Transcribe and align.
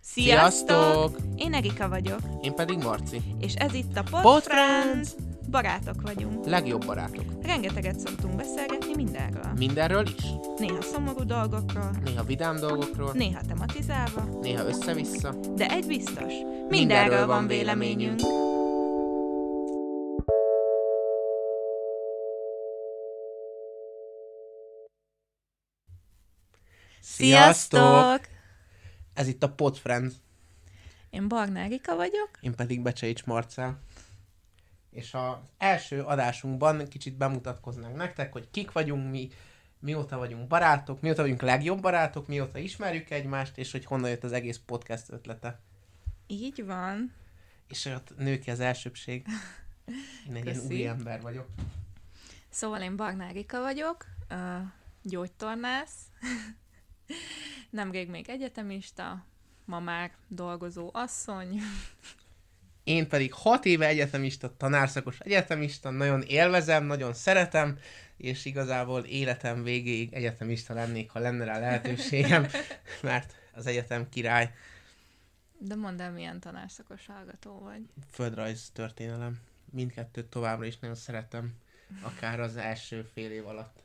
Sziasztok! 0.00 1.16
Én 1.36 1.54
Erika 1.54 1.88
vagyok, 1.88 2.20
Én 2.42 2.54
pedig 2.54 2.78
Marci. 2.78 3.20
és 3.40 3.54
ez 3.54 3.74
itt 3.74 3.96
a 3.96 4.02
Pod, 4.10 4.22
Pod 4.22 4.42
Friends. 4.42 5.08
Barátok 5.50 6.02
vagyunk. 6.02 6.46
Legjobb 6.46 6.86
barátok. 6.86 7.24
Rengeteget 7.42 7.98
szoktunk 8.00 8.36
beszélgetni 8.36 8.94
mindenről. 8.94 9.52
Mindenről 9.58 10.06
is. 10.16 10.24
Néha 10.58 10.82
szomorú 10.82 11.24
dolgokról, 11.24 11.90
Néha 12.04 12.24
vidám 12.24 12.56
dolgokról, 12.56 13.10
néha 13.14 13.40
tematizálva, 13.48 14.38
néha 14.40 14.64
össze-vissza. 14.66 15.34
de 15.56 15.68
egy 15.68 15.86
biztos, 15.86 16.32
mindenről 16.68 17.26
van 17.26 17.46
véleményünk. 17.46 18.20
Sziasztok! 27.10 28.28
Ez 29.14 29.26
itt 29.26 29.42
a 29.42 29.52
Pod 29.52 29.76
Friends. 29.76 30.14
Én 31.10 31.28
Barna 31.28 31.58
Erika 31.58 31.96
vagyok. 31.96 32.30
Én 32.40 32.54
pedig 32.54 32.82
Becseics 32.82 33.24
Marcel. 33.24 33.80
És 34.90 35.14
az 35.14 35.36
első 35.58 36.02
adásunkban 36.02 36.88
kicsit 36.88 37.16
bemutatkoznánk 37.16 37.96
nektek, 37.96 38.32
hogy 38.32 38.50
kik 38.50 38.72
vagyunk 38.72 39.10
mi, 39.10 39.28
mióta 39.78 40.18
vagyunk 40.18 40.46
barátok, 40.46 41.00
mióta 41.00 41.22
vagyunk 41.22 41.42
legjobb 41.42 41.80
barátok, 41.80 42.26
mióta 42.26 42.58
ismerjük 42.58 43.10
egymást, 43.10 43.58
és 43.58 43.72
hogy 43.72 43.84
honnan 43.84 44.10
jött 44.10 44.24
az 44.24 44.32
egész 44.32 44.60
podcast 44.66 45.10
ötlete. 45.10 45.60
Így 46.26 46.64
van. 46.64 47.12
És 47.68 47.84
ott 47.84 48.16
nő 48.16 48.38
ki 48.38 48.50
az 48.50 48.60
elsőbség. 48.60 49.26
Én 50.28 50.34
egy 50.34 50.44
ilyen 50.44 50.56
Köszi. 50.56 50.66
úri 50.66 50.86
ember 50.86 51.20
vagyok. 51.20 51.48
Szóval 52.48 52.80
én 52.80 52.96
Barna 52.96 53.24
Erika 53.24 53.60
vagyok, 53.60 54.06
gyógytornász, 55.02 55.96
nemrég 57.70 58.08
még 58.08 58.28
egyetemista, 58.28 59.24
ma 59.64 59.80
már 59.80 60.10
dolgozó 60.28 60.90
asszony, 60.92 61.60
Én 62.84 63.08
pedig 63.08 63.32
hat 63.32 63.64
éve 63.64 63.86
egyetemista, 63.86 64.56
tanárszakos 64.56 65.18
egyetemista, 65.18 65.90
nagyon 65.90 66.22
élvezem, 66.22 66.84
nagyon 66.84 67.14
szeretem, 67.14 67.78
és 68.16 68.44
igazából 68.44 69.04
életem 69.04 69.62
végéig 69.62 70.12
egyetemista 70.12 70.74
lennék, 70.74 71.10
ha 71.10 71.18
lenne 71.18 71.44
rá 71.44 71.58
lehetőségem, 71.58 72.46
mert 73.02 73.34
az 73.52 73.66
egyetem 73.66 74.08
király, 74.08 74.52
de 75.62 75.74
mondd 75.74 76.00
el, 76.00 76.12
milyen 76.12 76.40
tanárszakos 76.40 77.06
hallgató 77.06 77.58
vagy. 77.58 77.82
földrajz 78.10 78.70
történelem. 78.72 79.40
Mindkettőt 79.70 80.26
továbbra 80.26 80.66
is 80.66 80.78
nagyon 80.78 80.96
szeretem, 80.96 81.54
akár 82.02 82.40
az 82.40 82.56
első 82.56 83.02
fél 83.12 83.30
év 83.30 83.46
alatt. 83.46 83.82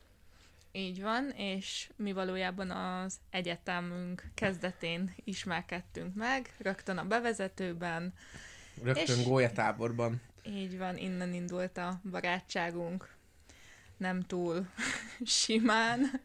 Így 0.76 1.02
van, 1.02 1.30
és 1.30 1.90
mi 1.96 2.12
valójában 2.12 2.70
az 2.70 3.18
egyetemünk 3.30 4.30
kezdetén 4.34 5.14
ismerkedtünk 5.24 6.14
meg, 6.14 6.54
rögtön 6.58 6.98
a 6.98 7.04
bevezetőben. 7.04 8.14
Rögtön 8.82 9.18
És- 9.18 9.24
gólyatáborban. 9.24 10.20
Így 10.46 10.78
van, 10.78 10.96
innen 10.96 11.34
indult 11.34 11.76
a 11.78 12.00
barátságunk. 12.10 13.14
Nem 13.96 14.22
túl 14.22 14.68
simán. 15.24 16.20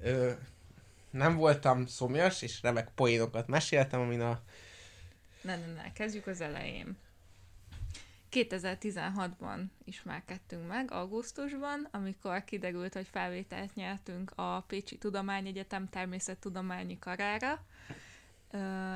Ö, 0.00 0.32
nem 1.10 1.36
voltam 1.36 1.86
szomjas, 1.86 2.42
és 2.42 2.62
remek 2.62 2.88
poénokat 2.94 3.46
meséltem, 3.46 4.00
amin 4.00 4.20
a 4.20 4.42
Ne, 5.42 5.56
ne, 5.56 5.66
ne, 5.66 5.92
kezdjük 5.92 6.26
az 6.26 6.40
elején. 6.40 6.96
2016-ban 8.32 9.64
ismerkedtünk 9.84 10.68
meg, 10.68 10.90
augusztusban, 10.90 11.88
amikor 11.90 12.44
kiderült, 12.44 12.94
hogy 12.94 13.08
felvételt 13.10 13.74
nyertünk 13.74 14.32
a 14.34 14.60
Pécsi 14.60 14.98
Tudományegyetem 14.98 15.88
természettudományi 15.88 16.98
karára. 16.98 17.64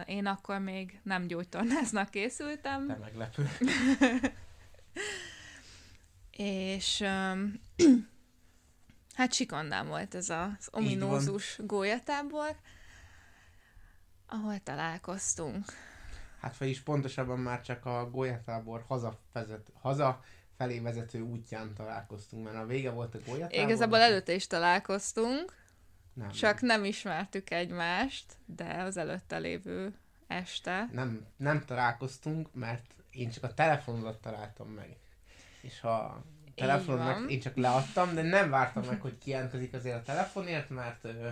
Én 0.07 0.27
akkor 0.27 0.59
még 0.59 1.01
nem 1.03 1.27
gyógytornásznak 1.27 2.11
készültem, 2.11 2.87
te 2.87 2.97
meglepő. 2.97 3.49
és 6.37 7.05
hát 9.15 9.33
sikondám 9.33 9.87
volt 9.87 10.15
ez 10.15 10.31
az 10.31 10.69
ominózus 10.71 11.59
gólyatábor, 11.63 12.57
ahol 14.27 14.59
találkoztunk. 14.59 15.65
Hát 16.47 16.57
fel 16.57 16.69
is 16.69 16.81
pontosabban 16.81 17.39
már 17.39 17.61
csak 17.61 17.87
a 17.87 18.11
gólyatábor 18.11 18.85
haza, 18.87 19.19
vezet, 19.33 19.73
haza 19.81 20.25
felé 20.57 20.79
vezető 20.79 21.21
útján 21.21 21.75
találkoztunk, 21.75 22.45
mert 22.45 22.57
a 22.57 22.67
vége 22.67 22.91
volt 22.91 23.15
a 23.15 23.19
gólyatábor. 23.27 23.65
Igazából 23.65 23.99
előtte 23.99 24.33
is 24.33 24.47
találkoztunk, 24.47 25.55
nem, 26.13 26.31
csak 26.31 26.61
nem 26.61 26.85
ismertük 26.85 27.51
egymást, 27.51 28.25
de 28.45 28.83
az 28.83 28.97
előtte 28.97 29.39
lévő 29.39 29.95
este. 30.27 30.89
Nem, 30.93 31.27
nem 31.37 31.65
találkoztunk, 31.65 32.55
mert 32.55 32.85
én 33.11 33.31
csak 33.31 33.45
a 33.45 33.55
telefonodat 33.55 34.21
találtam 34.21 34.69
meg. 34.69 34.97
És 35.61 35.83
a 35.83 36.23
meg 36.87 37.31
én 37.31 37.41
csak 37.41 37.57
leadtam, 37.57 38.15
de 38.15 38.23
nem 38.23 38.51
vártam 38.51 38.85
meg, 38.85 39.01
hogy 39.01 39.19
kijelentkezik 39.19 39.75
azért 39.75 39.97
a 39.97 40.03
telefonért, 40.03 40.69
mert 40.69 41.05
ö, 41.05 41.29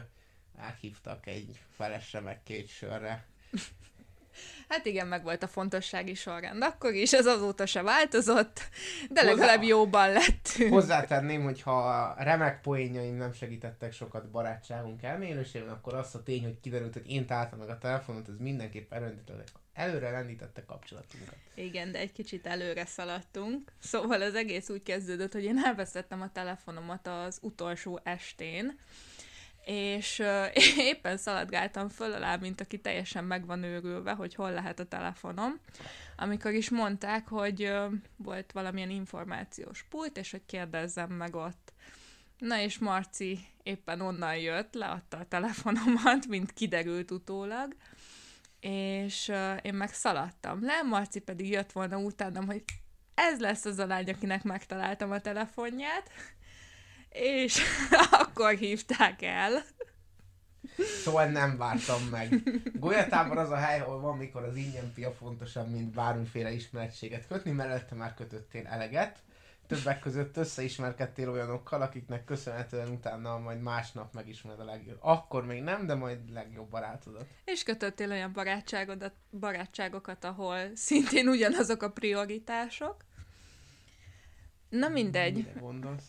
elhívtak 0.57 1.27
egy 1.27 1.61
felesre 1.71 2.21
meg 2.21 2.43
két 2.43 2.69
sörre. 2.69 3.25
Hát 4.69 4.87
igen, 4.87 5.07
meg 5.07 5.23
volt 5.23 5.43
a 5.43 5.49
fontossági 5.49 6.15
sorrend 6.15 6.63
akkor 6.63 6.93
is, 6.95 7.13
ez 7.13 7.27
azóta 7.27 7.67
se 7.67 7.83
változott, 7.83 8.61
de 9.11 9.21
Hozzá- 9.21 9.35
legalább 9.37 9.63
jóban 9.63 10.13
lettünk. 10.13 10.73
Hozzátenném, 10.73 11.43
hogy 11.43 11.63
ha 11.63 12.15
remek 12.19 12.61
poénjaim 12.61 13.17
nem 13.17 13.33
segítettek 13.33 13.93
sokat 13.93 14.31
barátságunk 14.31 15.03
elmélyülésében, 15.03 15.69
akkor 15.69 15.95
azt 15.95 16.15
a 16.15 16.23
tény, 16.23 16.43
hogy 16.43 16.61
kiderült, 16.61 16.93
hogy 16.93 17.11
én 17.11 17.27
találtam 17.27 17.59
meg 17.59 17.69
a 17.69 17.79
telefonot, 17.79 18.29
ez 18.29 18.35
mindenképp 18.39 18.93
előrendítette, 18.93 19.45
előre 19.73 20.11
rendítette 20.11 20.65
kapcsolatunkat. 20.65 21.35
Igen, 21.55 21.93
de 21.93 21.99
egy 21.99 22.13
kicsit 22.13 22.47
előre 22.47 22.87
szaladtunk. 22.87 23.73
Szóval 23.79 24.23
az 24.23 24.35
egész 24.35 24.69
úgy 24.69 24.83
kezdődött, 24.83 25.33
hogy 25.33 25.45
én 25.45 25.61
elvesztettem 25.65 26.21
a 26.21 26.33
telefonomat 26.33 27.07
az 27.07 27.39
utolsó 27.43 28.01
estén, 28.03 28.79
és 29.65 30.19
uh, 30.19 30.47
éppen 30.91 31.17
szaladgáltam 31.17 31.89
föl 31.89 32.13
alá, 32.13 32.37
mint 32.37 32.61
aki 32.61 32.81
teljesen 32.81 33.25
meg 33.25 33.47
van 33.47 33.63
őrülve, 33.63 34.13
hogy 34.13 34.35
hol 34.35 34.53
lehet 34.53 34.81
a 34.81 34.85
telefonom, 34.85 35.61
amikor 36.17 36.53
is 36.53 36.71
mondták, 36.71 37.29
hogy 37.29 37.63
uh, 37.63 37.93
volt 38.17 38.53
valamilyen 38.53 38.91
információs 38.91 39.85
pult, 39.89 40.17
és 40.17 40.31
hogy 40.31 40.47
kérdezzem 40.47 41.11
meg 41.11 41.35
ott. 41.35 41.73
Na 42.39 42.61
és 42.61 42.79
Marci 42.79 43.39
éppen 43.63 44.01
onnan 44.01 44.37
jött, 44.37 44.75
leadta 44.75 45.17
a 45.17 45.29
telefonomat, 45.29 46.27
mint 46.35 46.53
kiderült 46.53 47.11
utólag, 47.11 47.77
és 48.61 49.29
uh, 49.29 49.59
én 49.63 49.75
meg 49.75 49.93
szaladtam 49.93 50.65
le, 50.65 50.83
Marci 50.83 51.21
pedig 51.21 51.51
jött 51.51 51.73
volna 51.73 51.99
utánam, 51.99 52.47
hogy 52.47 52.65
ez 53.15 53.41
lesz 53.41 53.65
az 53.65 53.79
a 53.79 53.87
lány, 53.87 54.11
akinek 54.11 54.43
megtaláltam 54.43 55.11
a 55.11 55.21
telefonját, 55.21 56.11
és 57.15 57.63
akkor 58.11 58.55
hívták 58.55 59.23
el. 59.23 59.65
Szóval 61.03 61.27
nem 61.27 61.57
vártam 61.57 62.03
meg. 62.11 62.43
Golyatábor 62.79 63.39
az 63.39 63.51
a 63.51 63.57
hely, 63.57 63.81
ahol 63.81 64.01
van, 64.01 64.17
mikor 64.17 64.43
az 64.43 64.57
ingyen 64.57 64.93
pia 64.95 65.13
fontosabb, 65.13 65.71
mint 65.71 65.95
bármiféle 65.95 66.53
ismerettséget 66.53 67.27
kötni, 67.27 67.51
mert 67.51 67.95
már 67.95 68.15
kötöttél 68.15 68.67
eleget. 68.67 69.19
Többek 69.67 70.01
között 70.01 70.37
összeismerkedtél 70.37 71.31
olyanokkal, 71.31 71.83
akiknek 71.83 72.25
köszönhetően 72.25 72.89
utána 72.89 73.39
majd 73.39 73.61
másnap 73.61 74.15
megismered 74.15 74.61
a 74.61 74.65
legjobb. 74.65 74.99
Akkor 75.01 75.47
még 75.47 75.63
nem, 75.63 75.87
de 75.87 75.95
majd 75.95 76.33
legjobb 76.33 76.71
barátodat. 76.71 77.27
És 77.45 77.63
kötöttél 77.63 78.11
olyan 78.11 78.33
barátságodat, 78.33 79.13
barátságokat, 79.31 80.25
ahol 80.25 80.59
szintén 80.75 81.29
ugyanazok 81.29 81.83
a 81.83 81.91
prioritások. 81.91 82.97
Na 84.79 84.89
mindegy, 84.89 85.35
Mire 85.35 85.53
gondolsz? 85.61 86.07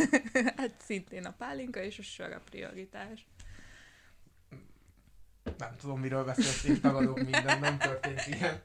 hát 0.56 0.74
szintén 0.78 1.24
a 1.24 1.34
pálinka 1.38 1.82
és 1.82 1.98
a 1.98 2.02
sör 2.02 2.32
a 2.32 2.40
prioritás. 2.50 3.26
Nem 5.58 5.76
tudom, 5.76 6.00
miről 6.00 6.24
beszélsz, 6.24 6.64
én 6.64 6.80
tagadok 6.80 7.16
mindent, 7.16 7.60
nem 7.60 7.78
történt 7.78 8.26
ilyen. 8.26 8.62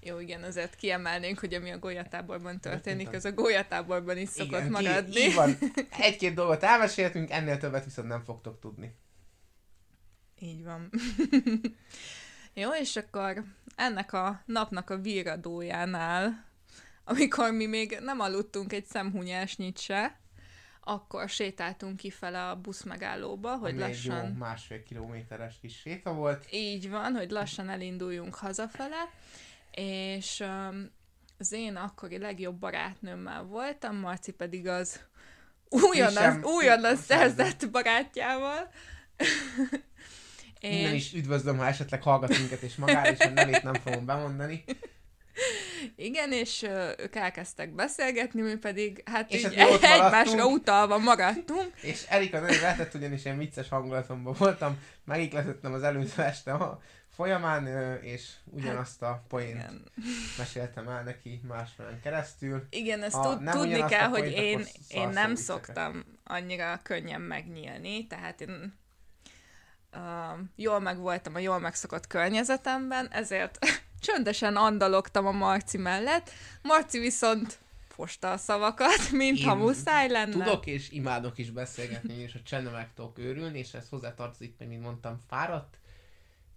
Jó, 0.00 0.18
igen, 0.18 0.42
azért 0.42 0.74
kiemelnénk, 0.74 1.38
hogy 1.38 1.54
ami 1.54 1.70
a 1.70 1.78
golyatáborban 1.78 2.60
történik, 2.60 3.12
az 3.12 3.24
a 3.24 3.32
golyatáborban 3.32 4.18
is 4.18 4.28
szokott 4.28 4.58
Igen, 4.58 4.70
maradni. 4.70 5.12
Ki, 5.12 5.20
így 5.20 5.34
van. 5.34 5.58
Egy-két 5.98 6.34
dolgot 6.34 6.62
elmeséltünk, 6.62 7.30
ennél 7.30 7.58
többet 7.58 7.84
viszont 7.84 8.08
nem 8.08 8.24
fogtok 8.24 8.60
tudni. 8.60 8.94
Így 10.38 10.64
van. 10.64 10.90
Jó, 12.54 12.70
és 12.70 12.96
akkor 12.96 13.44
ennek 13.76 14.12
a 14.12 14.42
napnak 14.46 14.90
a 14.90 14.98
víradójánál, 14.98 16.45
amikor 17.08 17.52
mi 17.52 17.66
még 17.66 17.98
nem 18.00 18.20
aludtunk 18.20 18.72
egy 18.72 18.84
szemhunyásnyit 18.84 19.78
se, 19.78 20.20
akkor 20.80 21.28
sétáltunk 21.28 21.96
kifele 21.96 22.48
a 22.48 22.56
busz 22.56 22.82
megállóba, 22.82 23.56
hogy 23.56 23.70
Ami 23.70 23.82
egy 23.82 24.04
jó 24.04 24.12
lassan... 24.12 24.30
másfél 24.30 24.82
kilométeres 24.82 25.58
kis 25.60 25.78
séta 25.78 26.12
volt. 26.12 26.46
Így 26.50 26.90
van, 26.90 27.14
hogy 27.14 27.30
lassan 27.30 27.68
elinduljunk 27.68 28.34
hazafele, 28.34 29.10
és 29.70 30.40
um, 30.40 30.90
az 31.38 31.52
én 31.52 31.76
akkori 31.76 32.18
legjobb 32.18 32.58
barátnőmmel 32.58 33.42
voltam, 33.42 33.96
Marci 33.96 34.32
pedig 34.32 34.66
az 34.66 35.00
újonnan, 35.68 36.44
újonnan 36.44 36.96
szerzett 36.96 37.70
barátjával. 37.70 38.70
Innen 40.60 40.94
is 40.94 41.12
üdvözlöm, 41.12 41.56
ha 41.56 41.66
esetleg 41.66 42.02
hallgat 42.02 42.38
minket, 42.38 42.62
és 42.62 42.76
magára 42.76 43.10
is 43.10 43.18
a 43.18 43.28
nevét 43.28 43.62
nem 43.62 43.74
fogom 43.74 44.04
bemondani. 44.04 44.64
Igen, 45.96 46.32
és 46.32 46.62
ők 46.98 47.16
elkezdtek 47.16 47.74
beszélgetni, 47.74 48.40
mi 48.40 48.56
pedig 48.56 49.02
hát 49.04 49.32
és 49.32 49.44
így 49.44 49.54
hát 49.54 49.82
egymásra 49.82 50.46
utalva 50.46 50.98
maradtunk. 50.98 51.72
És 51.82 52.04
Erika 52.08 52.40
nagyon 52.40 52.60
lehetett, 52.60 52.94
ugyanis 52.94 53.24
én 53.24 53.38
vicces 53.38 53.68
hangulatomban 53.68 54.34
voltam, 54.38 54.78
megikletettem 55.04 55.72
az 55.72 55.82
előző 55.82 56.22
este 56.22 56.52
a 56.52 56.80
folyamán, 57.16 57.66
és 58.02 58.30
ugyanazt 58.44 59.02
a 59.02 59.24
poént 59.28 59.50
igen. 59.50 59.84
meséltem 60.38 60.88
el 60.88 61.02
neki 61.02 61.40
másmilyen 61.48 62.00
keresztül. 62.02 62.66
Igen, 62.70 63.02
ezt 63.02 63.20
tud, 63.20 63.50
tudni 63.50 63.84
kell, 63.84 64.08
hogy 64.08 64.32
én, 64.32 64.66
én 64.88 65.08
nem 65.08 65.34
szoktam 65.34 66.04
annyira 66.24 66.80
könnyen 66.82 67.20
megnyílni, 67.20 68.06
tehát 68.06 68.40
én 68.40 68.78
uh, 69.92 70.00
jól 70.56 70.80
meg 70.80 70.98
voltam 70.98 71.34
a 71.34 71.38
jól 71.38 71.58
megszokott 71.58 72.06
környezetemben, 72.06 73.08
ezért 73.10 73.58
csöndesen 74.00 74.56
andalogtam 74.56 75.26
a 75.26 75.32
Marci 75.32 75.78
mellett. 75.78 76.30
Marci 76.62 76.98
viszont 76.98 77.58
fosta 77.96 78.32
a 78.32 78.36
szavakat, 78.36 79.10
mintha 79.22 79.54
muszáj 79.54 80.08
lenne. 80.08 80.44
Tudok 80.44 80.66
és 80.66 80.90
imádok 80.90 81.38
is 81.38 81.50
beszélgetni, 81.50 82.14
és 82.14 82.34
a 82.34 82.42
csendben 82.44 82.72
meg 82.72 82.88
tudok 82.94 83.18
őrülni, 83.18 83.58
és 83.58 83.74
ez 83.74 83.88
hozzátartozik, 83.88 84.54
mint 84.58 84.82
mondtam, 84.82 85.20
fáradt, 85.28 85.78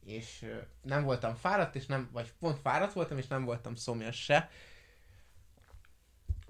és 0.06 0.46
nem 0.82 1.04
voltam 1.04 1.36
fáradt, 1.36 1.76
és 1.76 1.86
nem, 1.86 2.10
vagy 2.12 2.34
pont 2.40 2.60
fáradt 2.64 2.94
voltam, 2.94 3.18
és 3.18 3.28
nem 3.28 3.46
voltam 3.46 3.76
szomjas 3.76 4.24
se. 4.24 4.50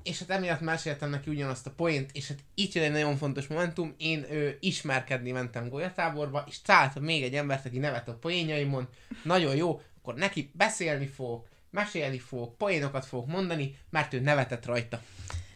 És 0.03 0.19
hát 0.19 0.29
emiatt 0.29 0.59
meséltem 0.59 1.09
neki 1.09 1.29
ugyanazt 1.29 1.67
a 1.67 1.71
poént, 1.71 2.11
és 2.13 2.27
hát 2.27 2.39
így 2.55 2.75
jön 2.75 2.83
egy 2.83 2.91
nagyon 2.91 3.17
fontos 3.17 3.47
momentum, 3.47 3.93
én 3.97 4.25
ö, 4.29 4.49
ismerkedni 4.59 5.31
mentem 5.31 5.69
golyatáborba, 5.69 6.43
és 6.47 6.61
találtam 6.61 7.03
még 7.03 7.23
egy 7.23 7.35
embert, 7.35 7.65
aki 7.65 7.79
nevet 7.79 8.07
a 8.07 8.13
poénjaimon, 8.13 8.87
nagyon 9.23 9.55
jó, 9.55 9.81
akkor 9.99 10.15
neki 10.15 10.51
beszélni 10.53 11.07
fogok, 11.07 11.47
mesélni 11.69 12.19
fogok, 12.19 12.57
poénokat 12.57 13.05
fogok 13.05 13.27
mondani, 13.27 13.77
mert 13.89 14.13
ő 14.13 14.19
nevetett 14.19 14.65
rajta. 14.65 15.01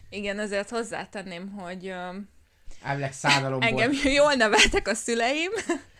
Igen, 0.09 0.39
ezért 0.39 0.69
hozzátenném, 0.69 1.51
hogy... 1.51 1.93
Elvileg 2.83 3.13
szánalomból. 3.13 3.69
Engem 3.69 3.91
jól 4.03 4.33
neveltek 4.33 4.87
a 4.87 4.93
szüleim, 4.93 5.51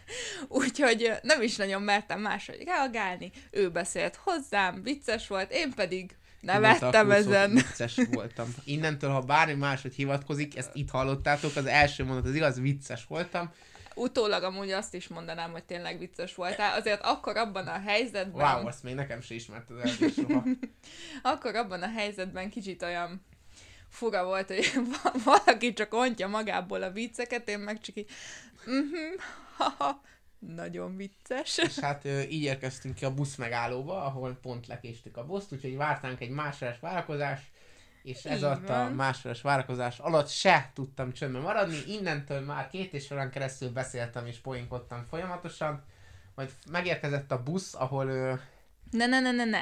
úgyhogy 0.47 1.11
nem 1.21 1.41
is 1.41 1.55
nagyon 1.55 1.81
mertem 1.81 2.21
máshogy 2.21 2.63
reagálni. 2.65 3.31
Ő 3.51 3.69
beszélt 3.69 4.15
hozzám, 4.15 4.83
vicces 4.83 5.27
volt, 5.27 5.51
én 5.51 5.73
pedig 5.73 6.15
nevettem 6.41 7.11
ezen. 7.11 7.51
Vicces 7.51 7.99
voltam. 8.11 8.55
Innentől, 8.65 9.09
ha 9.09 9.21
bármi 9.21 9.53
máshogy 9.53 9.93
hivatkozik, 9.93 10.57
ezt 10.57 10.69
itt 10.73 10.89
hallottátok, 10.89 11.55
az 11.55 11.65
első 11.65 12.03
mondat 12.03 12.25
az 12.25 12.35
igaz, 12.35 12.59
vicces 12.59 13.05
voltam 13.05 13.51
utólag 13.95 14.43
amúgy 14.43 14.71
azt 14.71 14.93
is 14.93 15.07
mondanám, 15.07 15.51
hogy 15.51 15.63
tényleg 15.63 15.99
vicces 15.99 16.35
voltál. 16.35 16.79
Azért 16.79 17.01
akkor 17.01 17.37
abban 17.37 17.67
a 17.67 17.79
helyzetben... 17.79 18.55
Wow, 18.55 18.67
azt 18.67 18.83
még 18.83 18.95
nekem 18.95 19.21
se 19.21 19.33
ismerted 19.33 19.77
el 19.77 20.09
soha. 20.09 20.43
akkor 21.33 21.55
abban 21.55 21.81
a 21.81 21.89
helyzetben 21.89 22.49
kicsit 22.49 22.81
olyan 22.81 23.25
fura 23.89 24.25
volt, 24.25 24.47
hogy 24.47 24.71
valaki 25.23 25.73
csak 25.73 25.93
ontja 25.93 26.27
magából 26.27 26.81
a 26.81 26.91
vicceket, 26.91 27.49
én 27.49 27.59
meg 27.59 27.79
csak 27.79 27.95
így... 27.95 28.09
Mm-hmm, 28.69 29.13
haha, 29.57 30.01
nagyon 30.39 30.95
vicces. 30.95 31.57
És 31.57 31.79
hát 31.79 32.05
így 32.29 32.43
érkeztünk 32.43 32.95
ki 32.95 33.05
a 33.05 33.13
busz 33.13 33.35
megállóba, 33.35 34.05
ahol 34.05 34.37
pont 34.41 34.67
lekéstük 34.67 35.17
a 35.17 35.25
buszt, 35.25 35.51
úgyhogy 35.51 35.75
vártánk 35.75 36.21
egy 36.21 36.29
másodás 36.29 36.79
várakozást, 36.79 37.52
és 38.03 38.25
ez 38.25 38.43
alatt 38.43 38.69
a 38.69 38.89
másodás 38.95 39.41
várakozás 39.41 39.99
alatt 39.99 40.29
se 40.29 40.69
tudtam 40.73 41.13
csöndben 41.13 41.41
maradni, 41.41 41.77
innentől 41.87 42.39
már 42.39 42.69
két 42.69 42.93
és 42.93 43.05
során 43.05 43.29
keresztül 43.29 43.69
beszéltem 43.69 44.25
és 44.25 44.37
poénkodtam 44.37 45.05
folyamatosan, 45.09 45.83
majd 46.35 46.51
megérkezett 46.71 47.31
a 47.31 47.43
busz, 47.43 47.73
ahol... 47.73 48.07
Ö... 48.07 48.33
Ne, 48.91 49.05
ne, 49.05 49.19
ne, 49.19 49.31
ne, 49.31 49.45
ne, 49.45 49.61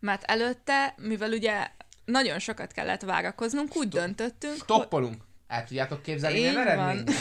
mert 0.00 0.22
előtte, 0.22 0.94
mivel 0.96 1.32
ugye 1.32 1.70
nagyon 2.04 2.38
sokat 2.38 2.72
kellett 2.72 3.02
várakoznunk, 3.02 3.76
úgy 3.76 3.88
Stop. 3.88 4.00
döntöttünk, 4.00 4.54
Stoppolunk! 4.54 5.14
Hogy... 5.14 5.26
El 5.46 5.64
tudjátok 5.64 6.02
képzelni, 6.02 6.38
milyen 6.38 6.58
eredmény? 6.58 7.04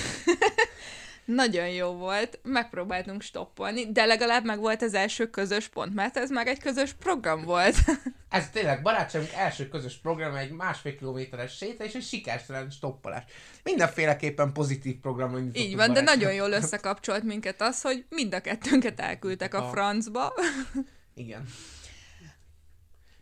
Nagyon 1.27 1.69
jó 1.69 1.91
volt, 1.91 2.39
megpróbáltunk 2.43 3.21
stoppolni, 3.21 3.91
de 3.91 4.05
legalább 4.05 4.45
meg 4.45 4.59
volt 4.59 4.81
az 4.81 4.93
első 4.93 5.29
közös 5.29 5.67
pont, 5.67 5.93
mert 5.93 6.17
ez 6.17 6.29
már 6.29 6.47
egy 6.47 6.59
közös 6.59 6.93
program 6.93 7.43
volt. 7.43 7.75
ez 8.29 8.49
tényleg 8.49 8.81
barátságunk 8.81 9.31
első 9.33 9.67
közös 9.67 9.97
program, 9.97 10.35
egy 10.35 10.51
másfél 10.51 10.95
kilométeres 10.95 11.55
séta 11.57 11.83
és 11.83 11.93
egy 11.93 12.03
sikertelen 12.03 12.69
stoppolás. 12.69 13.23
Mindenféleképpen 13.63 14.53
pozitív 14.53 14.99
program. 14.99 15.49
Így 15.53 15.75
van, 15.75 15.93
de 15.93 16.01
nagyon 16.01 16.33
jól 16.33 16.51
összekapcsolt 16.51 17.23
minket 17.23 17.61
az, 17.61 17.81
hogy 17.81 18.05
mind 18.09 18.33
a 18.33 18.41
kettőnket 18.41 18.99
elküldtek 18.99 19.53
a, 19.53 19.67
a 19.67 19.69
francba. 19.69 20.33
Igen. 21.13 21.45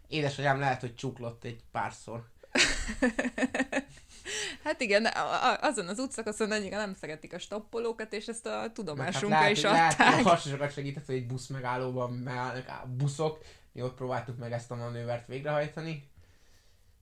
Édesanyám 0.07 0.59
lehet, 0.59 0.81
hogy 0.81 0.95
csuklott 0.95 1.43
egy 1.43 1.63
párszor. 1.71 2.23
Hát 4.63 4.81
igen, 4.81 5.07
azon 5.61 5.87
az 5.87 5.99
útszakaszon 5.99 6.51
annyira 6.51 6.77
nem 6.77 6.93
szeretik 6.93 7.33
a 7.33 7.39
stoppolókat, 7.39 8.13
és 8.13 8.27
ezt 8.27 8.45
a 8.45 8.71
tudomásunkra 8.73 9.37
hát 9.37 9.49
is 9.49 9.63
adták. 9.63 9.97
Lehet, 9.97 10.23
hogy 10.23 10.39
sokat 10.39 10.73
segített, 10.73 11.05
hogy 11.05 11.15
egy 11.15 11.27
busz 11.27 11.47
megállóban 11.47 12.11
megállnak 12.11 12.87
buszok, 12.87 13.45
mi 13.71 13.81
ott 13.81 13.95
próbáltuk 13.95 14.37
meg 14.37 14.51
ezt 14.51 14.71
a 14.71 14.75
manővert 14.75 15.27
végrehajtani. 15.27 16.09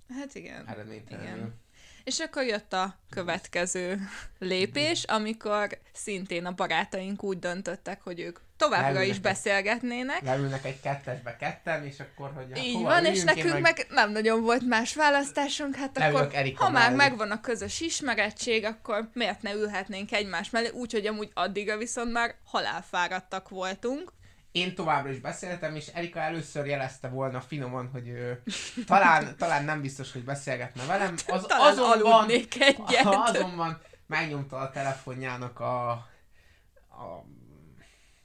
Hát 0.09 0.35
igen. 0.35 0.67
Igen. 1.09 1.61
És 2.03 2.19
akkor 2.19 2.43
jött 2.43 2.73
a 2.73 2.95
következő 3.09 3.99
lépés, 4.39 5.03
amikor 5.03 5.79
szintén 5.93 6.45
a 6.45 6.51
barátaink 6.51 7.23
úgy 7.23 7.39
döntöttek, 7.39 8.01
hogy 8.01 8.19
ők 8.19 8.39
továbbra 8.63 8.93
leülnek 8.93 9.07
is 9.07 9.19
beszélgetnének. 9.19 10.21
Leülnek 10.21 10.65
egy 10.65 10.79
kettesbe 10.79 11.35
ketten, 11.35 11.85
és 11.85 11.99
akkor, 11.99 12.31
hogy 12.35 12.57
Így 12.63 12.81
van, 12.81 13.05
és 13.05 13.23
nekünk 13.23 13.53
meg... 13.53 13.61
meg 13.61 13.87
nem 13.89 14.11
nagyon 14.11 14.41
volt 14.41 14.67
más 14.67 14.95
választásunk, 14.95 15.75
hát 15.75 15.97
Leülök 15.97 16.21
akkor, 16.21 16.35
Erika 16.35 16.63
ha 16.63 16.69
már 16.69 16.83
mellé. 16.83 16.95
megvan 16.95 17.31
a 17.31 17.41
közös 17.41 17.79
ismerettség, 17.79 18.65
akkor 18.65 19.09
miért 19.13 19.41
ne 19.41 19.53
ülhetnénk 19.53 20.11
egymás 20.11 20.49
mellé, 20.49 20.69
úgyhogy 20.69 21.05
amúgy 21.05 21.31
addigra 21.33 21.77
viszont 21.77 22.11
már 22.11 22.35
halálfáradtak 22.45 23.49
voltunk. 23.49 24.13
Én 24.51 24.75
továbbra 24.75 25.11
is 25.11 25.19
beszéltem, 25.19 25.75
és 25.75 25.87
Erika 25.87 26.19
először 26.19 26.65
jelezte 26.65 27.07
volna 27.07 27.41
finoman, 27.41 27.89
hogy 27.91 28.07
ő, 28.07 28.41
talán, 28.85 29.35
talán 29.37 29.63
nem 29.63 29.81
biztos, 29.81 30.11
hogy 30.11 30.23
beszélgetne 30.23 30.85
velem. 30.85 31.15
Az, 31.27 31.45
talán 31.47 31.71
azonban, 31.71 32.29
egyet. 32.29 33.05
azonban 33.27 33.81
megnyomta 34.07 34.57
a 34.57 34.69
telefonjának 34.69 35.59
a, 35.59 35.89
a 35.91 37.25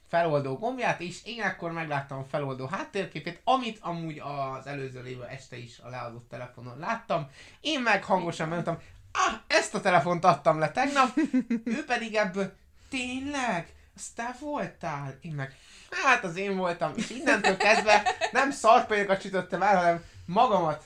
feloldó 0.09 0.57
gombját, 0.57 0.99
és 0.99 1.19
én 1.25 1.41
akkor 1.41 1.71
megláttam 1.71 2.19
a 2.19 2.25
feloldó 2.29 2.65
háttérképét, 2.65 3.41
amit 3.43 3.77
amúgy 3.81 4.19
az 4.19 4.67
előző 4.67 5.01
lévő 5.01 5.23
este 5.23 5.57
is 5.57 5.79
a 5.79 5.89
leadott 5.89 6.29
telefonon 6.29 6.79
láttam. 6.79 7.29
Én 7.61 7.81
meg 7.81 8.03
hangosan 8.03 8.47
mondtam, 8.47 8.77
ah, 9.11 9.33
ezt 9.47 9.75
a 9.75 9.81
telefont 9.81 10.25
adtam 10.25 10.59
le 10.59 10.71
tegnap, 10.71 11.17
ő 11.75 11.83
pedig 11.85 12.15
ebből, 12.15 12.53
tényleg? 12.89 13.73
Az 13.95 14.07
te 14.15 14.35
voltál? 14.39 15.17
Én 15.21 15.31
meg, 15.33 15.55
hát 15.89 16.23
az 16.23 16.35
én 16.35 16.57
voltam, 16.57 16.91
és 16.95 17.09
innentől 17.09 17.57
kezdve 17.57 18.15
nem 18.31 18.51
szarpolyokat 18.51 19.21
sütöttem 19.21 19.61
el, 19.61 19.77
hanem 19.77 20.03
magamat 20.25 20.83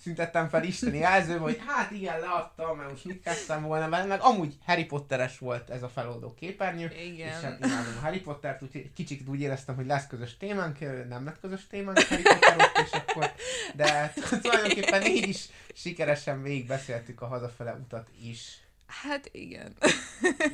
szüntettem 0.00 0.48
fel 0.48 0.64
isteni 0.64 0.98
jelző, 0.98 1.38
hogy 1.38 1.60
hát 1.66 1.90
igen, 1.90 2.20
leadtam, 2.20 2.76
mert 2.76 2.90
most 2.90 3.04
mit 3.04 3.22
kezdtem 3.22 3.62
volna 3.62 3.88
vele, 3.88 4.04
meg 4.04 4.20
amúgy 4.20 4.54
Harry 4.64 4.84
Potteres 4.84 5.38
volt 5.38 5.70
ez 5.70 5.82
a 5.82 5.88
feloldó 5.88 6.34
képernyő, 6.34 6.92
igen. 6.92 7.28
és 7.28 7.44
hát 7.44 7.64
imádom 7.64 7.96
a 7.96 8.00
Harry 8.00 8.20
Pottert, 8.20 8.62
úgyhogy 8.62 8.92
kicsit 8.92 9.28
úgy 9.28 9.40
éreztem, 9.40 9.74
hogy 9.74 9.86
lesz 9.86 10.06
közös 10.06 10.36
témánk, 10.36 10.78
nem 11.08 11.24
lett 11.24 11.40
közös 11.40 11.66
témánk 11.66 11.98
Harry 11.98 12.22
Potter 12.22 12.56
ott, 12.56 12.84
és 12.84 12.92
akkor, 12.92 13.32
de 13.74 14.12
tulajdonképpen 14.42 15.06
így 15.06 15.28
is 15.28 15.48
sikeresen 15.74 16.42
végigbeszéltük 16.42 17.20
a 17.20 17.26
hazafele 17.26 17.72
utat 17.72 18.08
is. 18.22 18.60
Hát 18.86 19.28
igen. 19.32 19.76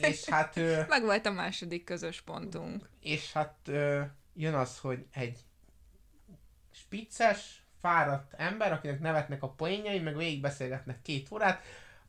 És 0.01 0.25
hát... 0.25 0.57
Ö, 0.57 0.81
Meg 0.89 1.03
volt 1.03 1.27
a 1.27 1.31
második 1.31 1.85
közös 1.85 2.21
pontunk. 2.21 2.89
És 3.01 3.33
hát 3.33 3.57
ö, 3.67 4.01
jön 4.35 4.55
az, 4.55 4.79
hogy 4.79 5.07
egy 5.13 5.39
spicces, 6.73 7.66
fáradt 7.87 8.33
ember, 8.37 8.73
akinek 8.73 9.01
nevetnek 9.01 9.43
a 9.43 9.49
poénjai, 9.49 9.99
meg 9.99 10.17
végigbeszélgetnek 10.17 11.03
két 11.03 11.29
órát, 11.31 11.63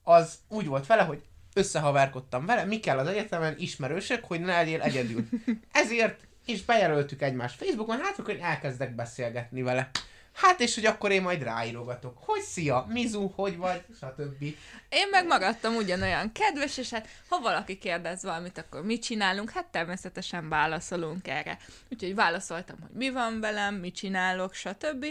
az 0.03 0.37
úgy 0.47 0.67
volt 0.67 0.85
vele, 0.85 1.01
hogy 1.01 1.21
összehaverkodtam 1.53 2.45
vele, 2.45 2.63
mi 2.63 2.79
kell 2.79 2.97
az 2.97 3.07
egyetemen 3.07 3.55
ismerősök, 3.57 4.25
hogy 4.25 4.39
ne 4.39 4.53
legyél 4.53 4.81
egyedül. 4.81 5.27
Ezért 5.71 6.27
és 6.45 6.65
bejelöltük 6.65 7.21
egymást 7.21 7.57
Facebookon, 7.57 7.99
hát 8.01 8.19
akkor 8.19 8.37
elkezdek 8.41 8.95
beszélgetni 8.95 9.61
vele. 9.61 9.89
Hát 10.37 10.59
és 10.59 10.75
hogy 10.75 10.85
akkor 10.85 11.11
én 11.11 11.21
majd 11.21 11.43
ráírogatok, 11.43 12.17
hogy 12.25 12.41
szia, 12.41 12.85
Mizu, 12.89 13.27
hogy 13.27 13.57
vagy, 13.57 13.85
stb. 13.95 14.41
Én 14.89 15.07
meg 15.11 15.25
maradtam 15.25 15.75
ugyanolyan 15.75 16.31
kedves, 16.31 16.77
és 16.77 16.89
hát 16.89 17.07
ha 17.29 17.39
valaki 17.39 17.77
kérdez 17.77 18.23
valamit, 18.23 18.57
akkor 18.57 18.83
mit 18.83 19.03
csinálunk? 19.03 19.49
Hát 19.49 19.65
természetesen 19.65 20.49
válaszolunk 20.49 21.27
erre. 21.27 21.57
Úgyhogy 21.91 22.15
válaszoltam, 22.15 22.75
hogy 22.81 22.97
mi 22.97 23.09
van 23.09 23.39
velem, 23.39 23.75
mit 23.75 23.95
csinálok, 23.95 24.53
stb. 24.53 25.05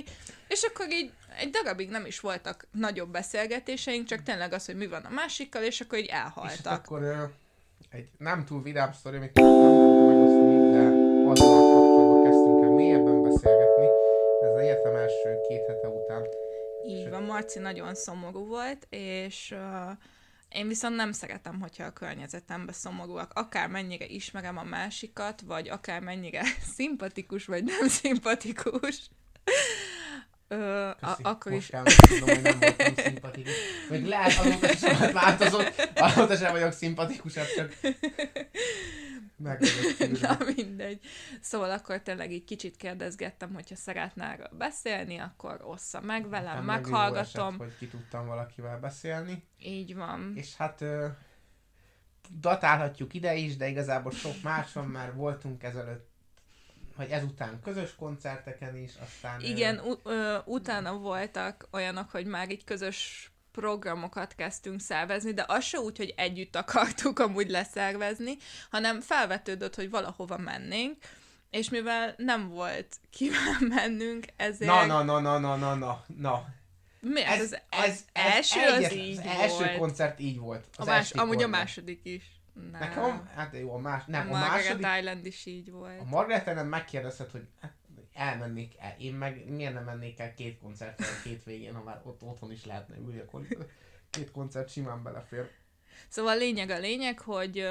És 0.48 0.62
akkor 0.62 0.90
így 0.90 1.12
egy 1.38 1.50
darabig 1.50 1.88
nem 1.88 2.06
is 2.06 2.20
voltak 2.20 2.66
nagyobb 2.70 3.10
beszélgetéseink, 3.10 4.06
csak 4.06 4.22
tényleg 4.22 4.52
az, 4.52 4.66
hogy 4.66 4.76
mi 4.76 4.86
van 4.86 5.02
a 5.02 5.10
másikkal, 5.10 5.62
és 5.62 5.80
akkor 5.80 5.98
így 5.98 6.06
elhaltak. 6.06 6.52
És 6.58 6.60
hát 6.64 6.78
akkor 6.78 7.02
ö, 7.02 7.24
egy 7.90 8.08
nem 8.18 8.44
túl 8.44 8.62
vidám 8.62 8.92
sztori, 8.92 9.16
amit 9.16 9.34
nem 9.34 9.44
megosztani, 9.46 10.70
de 10.70 10.78
azzal 11.30 11.70
kapcsolatban 11.72 12.22
kezdtünk 12.22 12.64
el 12.64 12.70
mélyebben 12.70 13.22
beszélgetni, 13.22 13.75
első 15.06 15.40
két 15.48 15.66
hete 15.66 15.88
után. 15.88 16.26
Így 16.86 17.08
van, 17.08 17.22
Marci 17.22 17.58
nagyon 17.58 17.94
szomorú 17.94 18.46
volt, 18.46 18.86
és 18.90 19.54
uh, 19.54 19.96
én 20.48 20.68
viszont 20.68 20.96
nem 20.96 21.12
szeretem, 21.12 21.60
hogyha 21.60 21.84
a 21.84 21.92
környezetemben 21.92 22.74
szomorúak. 22.74 23.32
Akár 23.34 23.68
mennyire 23.68 24.04
ismerem 24.04 24.56
a 24.56 24.62
másikat, 24.62 25.40
vagy 25.40 25.68
akár 25.68 26.00
mennyire 26.00 26.42
szimpatikus, 26.76 27.44
vagy 27.44 27.64
nem 27.64 27.88
szimpatikus. 27.88 29.10
Ö, 30.48 30.88
a, 30.88 31.18
akkor 31.22 31.52
is. 31.52 31.66
Kell, 31.66 31.84
tudom, 31.84 32.28
hogy 32.28 32.42
nem 32.42 32.58
voltam 32.58 32.94
szimpatikus. 32.96 33.52
Vagy 33.88 34.06
lehet, 34.06 34.38
azóta 34.38 34.76
sem 34.76 35.12
változott, 35.12 35.90
azóta 35.94 36.36
sem 36.36 36.52
vagyok 36.52 36.72
szimpatikusabb, 36.72 37.46
csak 37.56 37.72
meg 39.38 39.62
Na 40.20 40.36
mindegy. 40.56 41.00
Szóval 41.40 41.70
akkor 41.70 42.00
tényleg 42.00 42.32
így 42.32 42.44
kicsit 42.44 42.76
kérdezgettem, 42.76 43.54
hogyha 43.54 43.74
szeretne 43.74 44.38
beszélni, 44.52 45.18
akkor 45.18 45.60
ossza 45.62 46.00
meg 46.00 46.28
velem, 46.28 46.54
hát 46.54 46.64
meghallgatom. 46.64 47.46
Eset, 47.46 47.58
hogy 47.58 47.76
ki 47.78 47.88
tudtam 47.88 48.26
valakivel 48.26 48.78
beszélni. 48.80 49.44
Így 49.58 49.94
van. 49.94 50.32
És 50.36 50.56
hát 50.56 50.80
ö, 50.80 51.06
datálhatjuk 52.40 53.14
ide 53.14 53.34
is, 53.34 53.56
de 53.56 53.68
igazából 53.68 54.12
sok 54.12 54.42
más 54.42 54.72
van, 54.72 54.86
mert 54.86 55.14
voltunk 55.14 55.62
ezelőtt 55.62 56.14
vagy 56.96 57.10
ezután 57.10 57.60
közös 57.62 57.94
koncerteken 57.94 58.76
is, 58.76 58.92
aztán... 59.02 59.40
Igen, 59.40 59.78
u- 59.78 60.00
ö, 60.04 60.38
utána 60.44 60.98
voltak 60.98 61.68
olyanok, 61.70 62.10
hogy 62.10 62.26
már 62.26 62.50
így 62.50 62.64
közös 62.64 63.30
programokat 63.60 64.34
kezdtünk 64.34 64.80
szervezni, 64.80 65.32
de 65.32 65.44
az 65.48 65.64
se 65.64 65.78
úgy, 65.78 65.96
hogy 65.96 66.14
együtt 66.16 66.56
akartuk 66.56 67.18
amúgy 67.18 67.50
leszervezni, 67.50 68.36
hanem 68.70 69.00
felvetődött, 69.00 69.74
hogy 69.74 69.90
valahova 69.90 70.36
mennénk, 70.36 70.96
és 71.50 71.68
mivel 71.68 72.14
nem 72.16 72.48
volt 72.48 72.96
kivel 73.10 73.58
mennünk, 73.76 74.24
ezért... 74.36 74.70
Na, 74.70 74.86
na, 74.86 75.02
na, 75.02 75.20
na, 75.20 75.38
na, 75.38 75.56
na, 75.56 75.74
na, 75.74 76.04
na. 76.16 76.46
Mi? 77.00 77.22
Ez, 77.22 77.40
ez, 77.40 77.52
ez, 77.68 77.82
ez 77.84 78.04
első 78.12 78.60
ez 78.60 78.84
az 78.84 78.92
így 78.92 79.18
az 79.18 79.24
volt. 79.24 79.36
első 79.38 79.78
koncert 79.78 80.20
így 80.20 80.38
volt. 80.38 80.66
Az 80.76 80.86
a 80.86 80.90
más, 80.90 81.10
amúgy 81.10 81.42
a 81.42 81.46
második 81.48 82.00
is. 82.02 82.24
Nem. 82.70 82.80
Nekem, 82.80 83.28
hát 83.34 83.54
jó, 83.58 83.74
a, 83.74 83.78
más, 83.78 84.02
nem, 84.06 84.32
a, 84.32 84.36
a 84.36 84.38
második... 84.38 84.86
Island 84.98 85.26
is 85.26 85.46
így 85.46 85.70
volt. 85.70 86.00
A 86.00 86.04
Margaret 86.04 86.46
Island 86.46 86.68
megkérdezted, 86.68 87.30
hogy 87.30 87.46
hát, 87.60 87.72
elmennék 88.16 88.74
el. 88.78 88.94
Én 88.98 89.14
meg 89.14 89.50
miért 89.50 89.74
nem 89.74 89.84
mennék 89.84 90.18
el 90.20 90.34
két 90.34 90.58
koncertre 90.58 91.06
a 91.06 91.22
két 91.22 91.44
végén, 91.44 91.74
ha 91.74 91.82
már 91.82 92.00
ott 92.04 92.22
otthon 92.22 92.52
is 92.52 92.64
lehetne 92.64 92.96
ülni, 92.96 93.18
akkor 93.18 93.46
két 94.10 94.30
koncert 94.30 94.70
simán 94.70 95.02
belefér. 95.02 95.50
Szóval 96.08 96.36
lényeg 96.36 96.70
a 96.70 96.78
lényeg, 96.78 97.18
hogy 97.18 97.68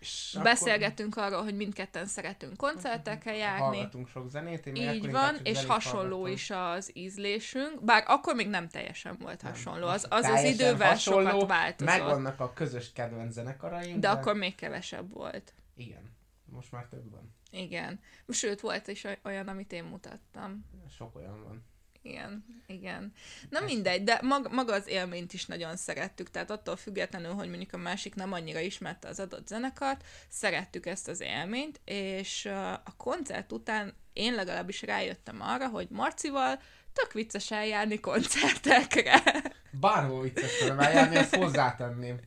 és 0.00 0.38
beszélgetünk 0.42 1.16
akkor... 1.16 1.32
arról, 1.32 1.42
hogy 1.42 1.56
mindketten 1.56 2.06
szeretünk 2.06 2.56
koncertekre 2.56 3.36
járni. 3.36 3.76
Hallgatunk 3.76 4.08
sok 4.08 4.30
zenét. 4.30 4.66
Én 4.66 4.92
Így 4.92 5.10
van, 5.10 5.36
és 5.42 5.64
hasonló 5.64 6.00
hallgatom. 6.00 6.32
is 6.32 6.50
az 6.50 6.90
ízlésünk, 6.92 7.84
bár 7.84 8.04
akkor 8.06 8.34
még 8.34 8.48
nem 8.48 8.68
teljesen 8.68 9.16
volt 9.20 9.42
hasonló. 9.42 9.86
Az 9.86 10.06
az, 10.10 10.24
az 10.24 10.44
idővel 10.44 10.88
hasonló, 10.88 11.28
sokat 11.30 11.48
változott. 11.48 11.98
Megvannak 11.98 12.40
a 12.40 12.52
közös 12.52 12.92
kedvenc 12.92 13.32
zenekaraink. 13.32 13.94
De, 13.94 13.98
de 14.00 14.08
akkor 14.08 14.34
még 14.34 14.54
kevesebb 14.54 15.12
volt. 15.12 15.54
Igen, 15.76 16.16
most 16.44 16.72
már 16.72 16.86
több 16.86 17.10
van. 17.10 17.36
Igen. 17.50 18.00
Sőt, 18.28 18.60
volt 18.60 18.88
is 18.88 19.04
olyan, 19.22 19.48
amit 19.48 19.72
én 19.72 19.84
mutattam. 19.84 20.64
Sok 20.96 21.16
olyan 21.16 21.42
van. 21.42 21.64
Igen, 22.02 22.44
igen. 22.66 23.12
Na 23.50 23.60
mindegy, 23.60 24.04
de 24.04 24.18
mag, 24.22 24.48
maga 24.52 24.72
az 24.72 24.86
élményt 24.86 25.32
is 25.32 25.46
nagyon 25.46 25.76
szerettük, 25.76 26.30
tehát 26.30 26.50
attól 26.50 26.76
függetlenül, 26.76 27.32
hogy 27.32 27.48
mondjuk 27.48 27.72
a 27.72 27.76
másik 27.76 28.14
nem 28.14 28.32
annyira 28.32 28.60
ismerte 28.60 29.08
az 29.08 29.20
adott 29.20 29.46
zenekart, 29.46 30.04
szerettük 30.28 30.86
ezt 30.86 31.08
az 31.08 31.20
élményt, 31.20 31.80
és 31.84 32.46
a 32.84 32.94
koncert 32.96 33.52
után 33.52 33.94
én 34.12 34.34
legalábbis 34.34 34.82
rájöttem 34.82 35.40
arra, 35.40 35.68
hogy 35.68 35.88
Marcival 35.90 36.60
tök 36.92 37.12
vicces 37.12 37.50
eljárni 37.50 38.00
koncertekre. 38.00 39.22
Bárhol 39.70 40.22
vicces 40.22 40.60
eljárni, 40.60 41.16
ezt 41.16 41.34
hozzátenném. 41.34 42.20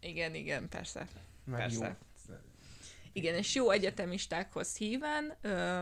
Igen, 0.00 0.34
igen, 0.34 0.68
persze. 0.68 1.06
Meg 1.44 1.60
persze. 1.60 1.86
Jó. 1.86 1.92
Igen, 3.14 3.34
és 3.34 3.54
jó 3.54 3.70
egyetemistákhoz 3.70 4.76
híven 4.76 5.36
ö, 5.40 5.80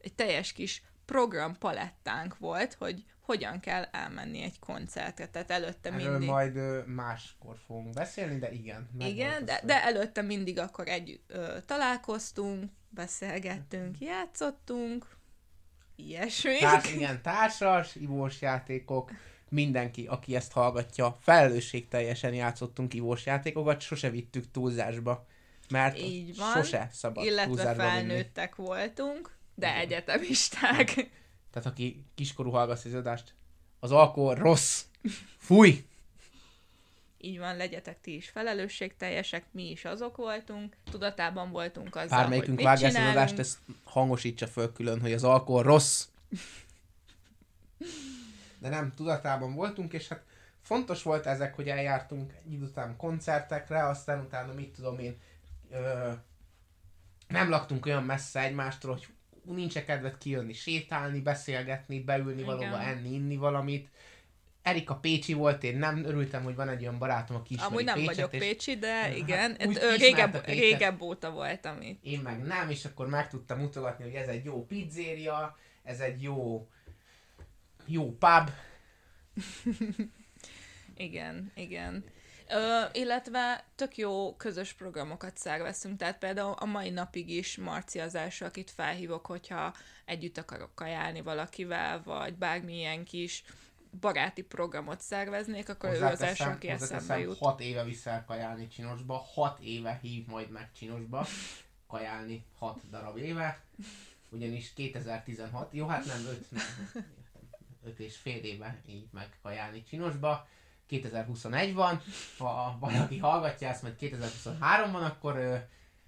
egy 0.00 0.14
teljes 0.14 0.52
kis 0.52 0.82
programpalettánk 1.04 2.38
volt, 2.38 2.74
hogy 2.74 3.04
hogyan 3.20 3.60
kell 3.60 3.82
elmenni 3.82 4.42
egy 4.42 4.58
koncertre, 4.58 5.28
tehát 5.28 5.50
előtte 5.50 5.92
Erről 5.92 6.10
mindig... 6.10 6.28
majd 6.28 6.56
ö, 6.56 6.80
máskor 6.86 7.56
fogunk 7.66 7.94
beszélni, 7.94 8.38
de 8.38 8.52
igen. 8.52 8.88
Igen, 8.98 9.44
de, 9.44 9.60
de 9.64 9.82
előtte 9.82 10.22
mindig 10.22 10.58
akkor 10.58 10.88
együtt 10.88 11.24
ö, 11.26 11.58
találkoztunk, 11.66 12.70
beszélgettünk, 12.88 13.98
játszottunk, 13.98 15.06
ilyesmi. 15.96 16.58
Társ, 16.58 16.92
igen, 16.96 17.22
társas, 17.22 17.94
ivós 17.94 18.40
játékok, 18.40 19.10
mindenki, 19.48 20.06
aki 20.06 20.34
ezt 20.36 20.52
hallgatja, 20.52 21.16
felelősségteljesen 21.20 22.34
játszottunk 22.34 22.94
ivós 22.94 23.26
játékokat, 23.26 23.80
sose 23.80 24.10
vittük 24.10 24.50
túlzásba. 24.50 25.26
Mert 25.70 25.98
Így 25.98 26.36
van, 26.36 26.52
sose 26.52 26.88
szabad 26.92 27.24
illetve 27.24 27.74
felnőttek 27.74 28.56
vinni. 28.56 28.68
voltunk, 28.68 29.36
de 29.54 29.66
Igen. 29.66 29.78
egyetemisták. 29.78 30.94
Tehát 31.50 31.68
aki 31.68 32.04
kiskorú 32.14 32.50
hallgatsz 32.50 32.84
az 32.84 32.94
adást, 32.94 33.34
az 33.80 33.92
alkohol 33.92 34.34
rossz. 34.34 34.84
Fúj! 35.38 35.86
Így 37.20 37.38
van, 37.38 37.56
legyetek 37.56 38.00
ti 38.00 38.14
is 38.14 38.28
felelősségteljesek, 38.28 39.44
mi 39.50 39.70
is 39.70 39.84
azok 39.84 40.16
voltunk, 40.16 40.76
tudatában 40.90 41.50
voltunk 41.50 41.96
azzal, 41.96 42.18
Bármelyikünk 42.18 42.60
hogy 42.60 42.66
mit 42.66 42.80
vágja 42.80 43.10
adást, 43.10 43.38
ezt 43.38 43.58
hangosítsa 43.84 44.46
föl 44.46 44.72
külön, 44.72 45.00
hogy 45.00 45.12
az 45.12 45.24
alkohol 45.24 45.62
rossz. 45.62 46.06
De 48.58 48.68
nem, 48.68 48.92
tudatában 48.96 49.54
voltunk, 49.54 49.92
és 49.92 50.08
hát 50.08 50.22
fontos 50.62 51.02
volt 51.02 51.26
ezek, 51.26 51.54
hogy 51.54 51.68
eljártunk 51.68 52.32
egy 52.44 52.52
idő 52.52 52.64
után 52.64 52.96
koncertekre, 52.96 53.86
aztán 53.86 54.20
utána 54.20 54.52
mit 54.52 54.72
tudom 54.72 54.98
én, 54.98 55.18
ö, 55.70 56.10
nem 57.28 57.48
laktunk 57.48 57.86
olyan 57.86 58.04
messze 58.04 58.40
egymástól, 58.40 58.92
hogy 58.92 59.06
nincs 59.54 59.76
-e 59.76 59.84
kedved 59.84 60.18
kijönni, 60.18 60.52
sétálni, 60.52 61.20
beszélgetni, 61.20 62.00
beülni 62.00 62.40
Igen. 62.40 62.44
valahova, 62.44 62.82
enni, 62.82 63.14
inni 63.14 63.36
valamit. 63.36 63.88
Erika 64.62 64.94
Pécsi 64.94 65.32
volt, 65.32 65.64
én 65.64 65.78
nem 65.78 66.04
örültem, 66.04 66.42
hogy 66.42 66.54
van 66.54 66.68
egy 66.68 66.80
olyan 66.82 66.98
barátom, 66.98 67.36
aki 67.36 67.54
ismeri 67.54 67.70
Amúgy 67.72 67.84
nem 67.84 67.94
Pécset, 67.94 68.14
vagyok 68.14 68.32
és... 68.32 68.40
Pécsi, 68.40 68.76
de 68.76 68.94
hát, 68.94 69.16
igen, 69.16 69.56
hát, 69.58 69.96
régebb, 69.96 70.44
régebb 70.46 71.00
óta 71.00 71.30
voltam 71.30 71.82
itt. 71.82 72.04
Én 72.04 72.20
meg 72.20 72.42
nem, 72.42 72.70
és 72.70 72.84
akkor 72.84 73.08
meg 73.08 73.28
tudtam 73.28 73.58
mutogatni, 73.58 74.04
hogy 74.04 74.14
ez 74.14 74.28
egy 74.28 74.44
jó 74.44 74.66
pizzéria, 74.66 75.56
ez 75.82 76.00
egy 76.00 76.22
jó 76.22 76.68
jó 77.88 78.16
pub. 78.16 78.50
igen, 80.96 81.52
igen. 81.54 82.04
Ö, 82.50 82.82
illetve 82.92 83.64
tök 83.74 83.96
jó 83.96 84.36
közös 84.36 84.72
programokat 84.72 85.36
szerveztünk, 85.36 85.98
tehát 85.98 86.18
például 86.18 86.52
a 86.58 86.64
mai 86.64 86.90
napig 86.90 87.30
is 87.30 87.56
Marci 87.56 87.98
az 87.98 88.14
első, 88.14 88.44
akit 88.44 88.70
felhívok, 88.70 89.26
hogyha 89.26 89.74
együtt 90.04 90.38
akarok 90.38 90.74
kajálni 90.74 91.20
valakivel, 91.20 92.02
vagy 92.02 92.34
bármilyen 92.34 93.04
kis 93.04 93.44
baráti 94.00 94.42
programot 94.42 95.00
szerveznék, 95.00 95.68
akkor 95.68 95.90
ő 95.90 96.02
az 96.02 96.20
első, 96.20 96.44
aki 96.44 96.68
eszembe 96.68 97.18
jut. 97.18 97.38
Hat 97.38 97.60
éve 97.60 97.84
viszel 97.84 98.24
kajálni 98.24 98.68
Csinosba, 98.68 99.24
hat 99.34 99.58
éve 99.60 99.98
hív 100.02 100.26
majd 100.26 100.50
meg 100.50 100.70
Csinosba, 100.72 101.26
kajálni 101.86 102.44
hat 102.58 102.80
darab 102.90 103.16
éve, 103.16 103.60
ugyanis 104.28 104.72
2016, 104.72 105.72
jó 105.72 105.86
hát 105.86 106.04
nem 106.04 106.26
öt, 106.26 106.50
nem, 106.50 106.64
öt 107.84 107.98
és 107.98 108.16
fél 108.16 108.42
éve 108.44 108.82
így 108.86 109.08
meg 109.12 109.38
kajálni 109.42 109.82
Csinosba, 109.82 110.48
2021 110.88 111.74
van, 111.74 112.00
ha 112.38 112.76
valaki 112.80 113.18
hallgatja 113.18 113.68
ezt, 113.68 113.82
majd 113.82 113.96
2023 113.96 114.92
van, 114.92 115.02
akkor 115.02 115.36
ö, 115.36 115.56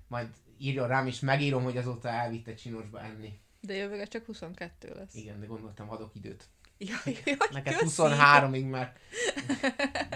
majd 0.06 0.28
írjon 0.58 0.88
rám, 0.88 1.06
és 1.06 1.20
megírom, 1.20 1.62
hogy 1.62 1.76
azóta 1.76 2.08
elvitte 2.08 2.54
csinosba 2.54 3.00
enni. 3.00 3.38
De 3.60 3.74
jövőre 3.74 4.04
csak 4.04 4.24
22 4.24 4.94
lesz. 4.94 5.14
Igen, 5.14 5.40
de 5.40 5.46
gondoltam, 5.46 5.90
adok 5.90 6.14
időt. 6.14 6.48
Jaj, 6.78 7.18
jaj, 7.24 7.36
Neked 7.50 7.74
23-ig, 7.80 8.70
mert 8.70 8.98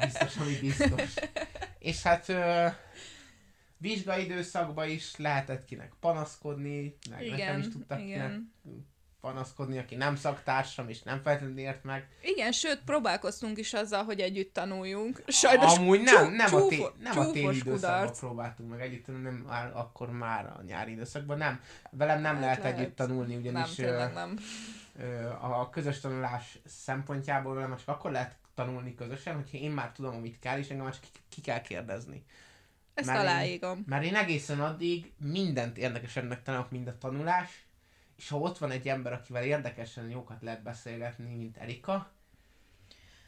biztos, 0.05 0.37
ami 0.37 0.59
biztos. 0.61 1.15
És 1.79 2.03
hát 2.03 2.29
ö, 2.29 2.67
vizsgai 3.77 4.25
időszakban 4.25 4.89
is 4.89 5.17
lehetett 5.17 5.65
kinek 5.65 5.93
panaszkodni, 6.01 6.97
meg 7.11 7.23
igen, 7.23 7.39
nekem 7.39 7.59
is 7.59 7.69
tudtak 7.69 8.01
igen. 8.01 8.53
kinek 8.63 8.85
panaszkodni, 9.25 9.79
aki 9.79 9.95
nem 9.95 10.17
szaktársam, 10.17 10.89
és 10.89 11.03
nem 11.03 11.21
feltétlenül 11.23 11.59
ért 11.59 11.85
meg. 11.85 12.09
Igen, 12.23 12.53
sőt, 12.53 12.81
próbálkoztunk 12.85 13.59
is 13.59 13.73
azzal, 13.73 14.05
hogy 14.05 14.21
együtt 14.21 14.53
tanuljunk. 14.53 15.23
Sajnos 15.27 15.77
Amúgy 15.77 16.01
nem, 16.03 16.15
csú- 16.25 16.37
nem, 16.37 16.47
a, 16.55 16.59
csúfo- 16.61 16.69
té- 16.69 17.03
nem 17.03 17.19
a 17.19 17.31
téli 17.31 17.57
időszakban 17.57 18.13
próbáltunk 18.19 18.71
meg 18.71 18.81
együtt 18.81 19.05
tanulni, 19.05 19.25
nem 19.27 19.35
már, 19.35 19.71
akkor 19.75 20.11
már 20.11 20.47
a 20.47 20.63
nyári 20.67 20.93
időszakban 20.93 21.39
nem. 21.39 21.61
Velem 21.91 22.21
nem 22.21 22.33
Hát 22.35 22.43
lehet, 22.43 22.63
lehet. 22.63 22.79
együtt 22.79 22.97
tanulni, 22.97 23.33
Nem, 23.35 23.41
ugyanis 23.41 23.79
ö, 23.79 23.83
tényleg 23.85 24.13
nem. 24.13 24.39
a 25.41 25.71
közös 25.71 26.01
tanulás 26.01 26.59
szempontjából 26.67 27.55
velem 27.55 27.77
csak 27.77 27.89
akkor 27.89 28.11
lehet 28.11 28.37
tanulni 28.55 28.95
közösen, 28.95 29.35
hogyha 29.35 29.57
én 29.59 29.71
már 29.71 29.93
tudom, 29.93 30.15
amit 30.15 30.39
kell, 30.39 30.59
és 30.59 30.69
engem 30.69 30.85
már 30.85 30.95
csak 30.95 31.03
ki, 31.29 31.41
kell 31.41 31.61
kérdezni. 31.61 32.25
Ezt 32.95 33.07
Mert 33.07 33.21
én- 33.21 33.27
aláírom. 33.27 33.85
Mert 33.87 34.05
én 34.05 34.15
egészen 34.17 34.61
addig 34.61 35.13
mindent 35.19 35.79
érdekesebbnek 35.79 36.43
találok, 36.43 36.71
mint 36.71 36.89
a 36.89 36.99
tanulás, 36.99 37.64
és 38.17 38.29
ha 38.29 38.39
ott 38.39 38.59
van 38.59 38.71
egy 38.71 38.89
ember, 38.89 39.13
akivel 39.13 39.45
érdekesen 39.45 40.11
jókat 40.11 40.43
lehet 40.43 40.63
beszélgetni, 40.63 41.35
mint 41.35 41.57
Erika, 41.57 42.11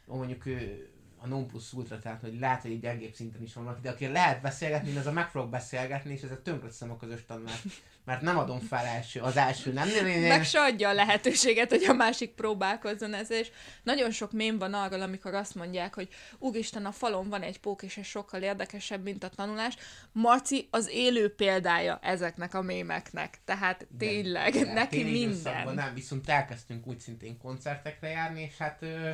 mondjuk 0.05 0.45
ő 0.45 0.89
a 1.17 1.27
non 1.27 1.47
plus 1.47 1.73
ultra, 1.73 1.99
tehát 1.99 2.21
hogy 2.21 2.39
lehet, 2.39 2.61
hogy 2.61 2.71
egy 2.71 2.79
gyengébb 2.79 3.13
szinten 3.13 3.41
is 3.41 3.53
van 3.53 3.63
valaki, 3.63 3.81
de 3.81 3.89
aki 3.89 4.07
lehet 4.07 4.41
beszélgetni, 4.41 4.97
az 4.97 5.05
a 5.05 5.11
meg 5.11 5.29
fogok 5.29 5.49
beszélgetni, 5.49 6.13
és 6.13 6.21
ezzel 6.21 6.41
tönkreteszem 6.41 6.91
a 6.91 6.97
közös 6.97 7.25
tanulást. 7.25 7.65
Mert 8.07 8.21
nem 8.21 8.37
adom 8.37 8.59
fel 8.59 8.85
első, 8.85 9.19
az 9.19 9.37
első 9.37 9.71
nem. 9.73 9.87
Én, 9.87 10.05
én, 10.05 10.27
Meg 10.27 10.43
se 10.43 10.61
adja 10.61 10.89
a 10.89 10.93
lehetőséget, 10.93 11.69
hogy 11.69 11.83
a 11.83 11.93
másik 11.93 12.31
próbálkozzon 12.31 13.13
ezzel, 13.13 13.37
és 13.37 13.51
nagyon 13.83 14.11
sok 14.11 14.31
mém 14.31 14.57
van 14.57 14.73
arról, 14.73 15.01
amikor 15.01 15.33
azt 15.33 15.55
mondják, 15.55 15.93
hogy 15.93 16.07
úristen, 16.37 16.85
a 16.85 16.91
falon 16.91 17.29
van 17.29 17.41
egy 17.41 17.59
pók, 17.59 17.83
és 17.83 17.97
ez 17.97 18.05
sokkal 18.05 18.41
érdekesebb, 18.41 19.03
mint 19.03 19.23
a 19.23 19.29
tanulás. 19.29 19.75
Marci 20.11 20.67
az 20.71 20.89
élő 20.89 21.35
példája 21.35 21.99
ezeknek 22.01 22.53
a 22.53 22.61
mémeknek, 22.61 23.39
tehát 23.45 23.87
tényleg, 23.97 24.53
de 24.53 24.73
neki 24.73 24.97
téli 24.97 25.21
időszakban 25.21 25.65
minden. 25.65 25.85
Nem, 25.85 25.93
viszont 25.93 26.29
elkezdtünk 26.29 26.87
úgy 26.87 26.99
szintén 26.99 27.37
koncertekre 27.37 28.09
járni, 28.09 28.41
és 28.41 28.57
hát 28.57 28.81
ö, 28.81 29.09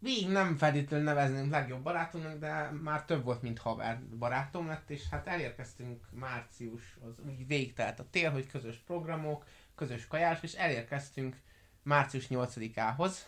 végig 0.00 0.28
nem 0.28 0.56
feltétlenül 0.56 1.06
nevezném 1.06 1.50
legjobb 1.50 1.82
barátomnak, 1.82 2.38
de 2.38 2.70
már 2.70 3.04
több 3.04 3.24
volt, 3.24 3.42
mint 3.42 3.58
haver 3.58 4.02
barátom 4.18 4.66
lett, 4.66 4.90
és 4.90 5.08
hát 5.10 5.26
elérkeztünk 5.26 6.06
március, 6.10 6.96
az 7.00 7.24
úgy 7.26 7.46
végtelt 7.46 7.98
a 8.00 8.10
tél, 8.10 8.30
hogy 8.30 8.46
közös 8.46 8.76
programok, 8.76 9.44
közös 9.74 10.06
kajás, 10.06 10.42
és 10.42 10.52
elérkeztünk 10.52 11.36
március 11.82 12.26
8-ához, 12.30 13.26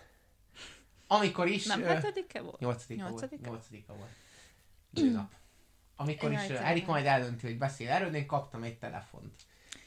amikor 1.07 1.49
is... 1.49 1.67
Nem 1.67 1.83
ö, 1.83 1.85
hetedike 1.85 2.41
volt? 2.41 2.59
8 2.59 2.87
volt. 2.87 3.01
Nyolcadika? 3.01 3.51
8 3.51 3.67
volt. 3.87 5.13
Nap. 5.13 5.33
Amikor 5.97 6.33
is. 6.33 6.41
Erika 6.41 6.91
majd 6.91 7.07
eldönti, 7.07 7.47
hogy 7.47 7.59
beszél 7.59 7.89
erről, 7.91 8.15
én 8.15 8.27
kaptam 8.27 8.63
egy 8.63 8.79
telefont. 8.79 9.33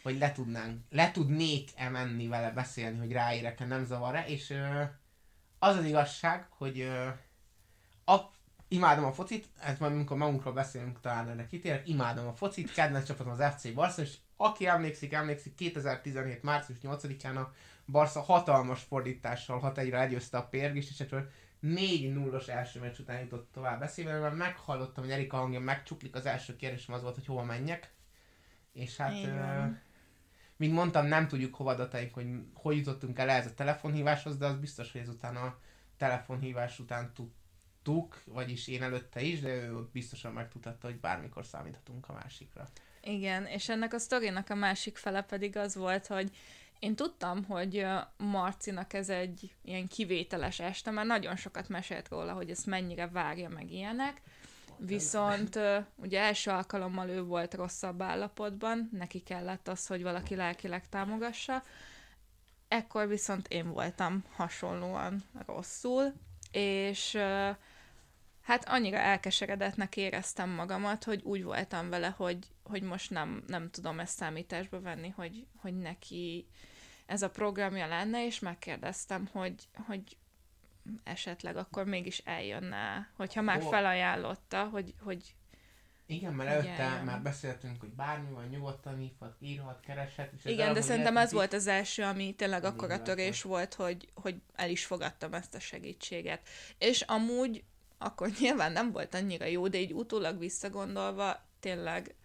Hogy 0.04 0.18
le 0.18 0.32
tudnánk, 0.32 0.82
le 0.90 1.12
tudnék-e 1.12 1.90
menni 1.90 2.28
vele 2.28 2.52
beszélni, 2.52 2.98
hogy 2.98 3.12
ráérek-e, 3.12 3.66
nem 3.66 3.86
zavar-e, 3.86 4.26
és 4.28 4.54
az 5.60 5.76
az 5.76 5.86
igazság, 5.86 6.48
hogy 6.50 6.80
ö, 6.80 7.08
a, 8.06 8.20
imádom 8.68 9.06
a 9.06 9.14
focit, 9.14 9.48
ez 9.62 9.80
majd 9.80 9.94
amikor 9.94 10.18
magunkról 10.18 10.54
beszélünk, 10.54 11.00
talán 11.00 11.30
erre 11.30 11.48
kitérek, 11.48 11.88
imádom 11.88 12.28
a 12.28 12.34
focit, 12.34 12.74
kedvenc 12.74 13.06
csapatom 13.06 13.32
az 13.32 13.54
FC 13.56 13.74
Barca, 13.74 14.02
és 14.02 14.18
aki 14.38 14.68
emlékszik, 14.68 15.14
emlékszik, 15.14 15.56
2017. 15.56 16.44
március 16.44 16.78
8-án 16.84 17.36
a 17.36 17.54
Barca 17.86 18.22
hatalmas 18.22 18.82
fordítással 18.82 19.60
6 19.60 19.78
1 19.78 19.90
legyőzte 19.90 20.38
a 20.38 20.48
Pérgist, 20.48 20.90
és 20.90 21.00
ettől 21.00 21.30
4 21.60 22.14
0 22.14 22.42
első 22.48 22.80
meccs 22.80 23.00
után 23.00 23.20
jutott 23.20 23.50
tovább 23.52 23.80
beszélve, 23.80 24.20
mert 24.20 24.36
meghallottam, 24.36 25.04
hogy 25.04 25.14
Erika 25.14 25.38
hangja 25.38 25.60
megcsuklik, 25.60 26.16
az 26.16 26.26
első 26.26 26.56
kérdésem 26.56 26.96
az 26.96 27.02
volt, 27.02 27.16
hogy 27.16 27.26
hova 27.26 27.44
menjek. 27.44 27.94
És 28.74 28.98
hát, 28.98 29.14
Így 29.14 29.30
mint 30.58 30.74
mondtam, 30.74 31.06
nem 31.06 31.28
tudjuk 31.28 31.56
hova 31.56 31.72
adataink, 31.72 32.14
hogy 32.14 32.28
hogy 32.54 32.78
jutottunk 32.78 33.20
el 33.20 33.30
ehhez 33.30 33.46
a 33.46 33.54
telefonhíváshoz, 33.54 34.38
de 34.38 34.46
az 34.46 34.58
biztos, 34.58 34.92
hogy 34.92 35.02
ezután 35.02 35.36
a 35.36 35.58
telefonhívás 35.98 36.80
után 36.80 37.14
tudtuk, 37.14 38.22
vagyis 38.26 38.68
én 38.68 38.84
előtte 38.84 39.22
is, 39.22 39.40
de 39.40 39.50
ő 39.50 39.88
biztosan 39.92 40.34
megtudhatta, 40.34 40.88
hogy 40.88 41.00
bármikor 41.00 41.46
számíthatunk 41.46 42.10
a 42.10 42.14
másikra. 42.14 42.68
Igen, 43.02 43.46
és 43.46 43.70
ennek 43.70 43.94
a 43.94 43.98
sztorinak 43.98 44.50
a 44.50 44.56
másik 44.56 44.98
fele 44.98 45.22
pedig 45.22 45.58
az 45.58 45.76
volt, 45.76 46.08
hogy 46.08 46.32
én 46.80 46.96
tudtam, 46.96 47.44
hogy 47.44 47.86
Marcinak 48.18 48.94
ez 48.94 49.10
egy 49.10 49.54
ilyen 49.62 49.88
kivételes 49.88 50.60
este, 50.60 50.92
mert 50.92 51.08
nagyon 51.08 51.36
sokat 51.36 51.70
mesélt 51.70 52.10
róla, 52.10 52.34
hogy 52.34 52.50
ezt 52.50 52.66
mennyire 52.66 53.08
várja 53.08 53.50
meg 53.50 53.72
ilyenek, 53.72 54.22
viszont 54.78 55.60
ugye 55.96 56.20
első 56.22 56.52
alkalommal 56.52 57.10
ő 57.10 57.24
volt 57.24 57.54
rosszabb 57.54 58.02
állapotban, 58.02 58.90
neki 58.92 59.20
kellett 59.20 59.68
az, 59.68 59.88
hogy 59.88 60.04
valaki 60.04 60.36
lelkileg 60.36 60.90
támogassa, 60.90 61.64
ekkor 62.68 63.08
viszont 63.08 63.48
én 63.48 63.72
voltam 63.72 64.24
hasonlóan 64.36 65.24
rosszul, 65.46 66.14
és 66.52 67.18
hát 68.42 68.70
annyira 68.70 68.98
elkeseredetnek 68.98 69.98
éreztem 69.98 70.50
magamat, 70.50 71.04
hogy 71.04 71.22
úgy 71.24 71.44
voltam 71.44 71.90
vele, 71.90 72.08
hogy, 72.08 72.48
hogy 72.64 72.82
most 72.82 73.10
nem, 73.10 73.44
nem 73.48 73.70
tudom 73.70 74.00
ezt 74.00 74.16
számításba 74.16 74.82
venni, 74.82 75.10
hogy, 75.16 75.48
hogy 75.62 75.78
neki 75.78 76.48
ez 77.06 77.22
a 77.22 77.30
programja 77.30 77.88
lenne, 77.88 78.26
és 78.26 78.40
megkérdeztem, 78.40 79.30
hogy, 79.32 79.56
hogy 79.88 80.18
esetleg 81.04 81.58
akkor 81.58 81.86
mégis 81.86 82.18
eljönne, 82.18 83.12
hogyha 83.16 83.42
már 83.42 83.62
Hol? 83.62 83.72
felajánlotta, 83.72 84.64
hogy, 84.64 84.94
hogy 85.00 85.36
Igen, 86.06 86.34
mert 86.34 86.50
előtte 86.50 86.74
Igen. 86.74 87.06
már 87.06 87.22
beszéltünk, 87.22 87.80
hogy 87.80 87.90
bármi 87.90 88.32
van, 88.32 88.46
nyugodtan 88.46 88.98
hívhat, 88.98 89.36
írhat, 89.40 89.80
kereshet. 89.80 90.32
És 90.34 90.46
igen, 90.46 90.74
de 90.74 90.82
szerintem 90.82 91.18
ez 91.18 91.32
volt 91.32 91.54
az 91.54 91.68
első, 91.68 92.04
ami 92.04 92.36
tényleg 92.36 92.64
akkora 92.64 92.94
igaz 92.94 93.06
törés 93.06 93.42
volt, 93.42 93.74
hogy, 93.74 94.10
hogy 94.14 94.36
el 94.54 94.70
is 94.70 94.86
fogadtam 94.86 95.34
ezt 95.34 95.56
a 95.56 95.60
segítséget. 95.60 96.48
És 96.78 97.02
amúgy 97.02 97.64
akkor 97.98 98.30
nyilván 98.40 98.72
nem 98.72 98.92
volt 98.92 99.16
annyira 99.16 99.46
jó, 99.46 99.68
de 99.68 99.78
így 99.78 99.94
utólag 99.94 100.40
visszagondolva 100.40 101.46
tényleg 101.60 102.16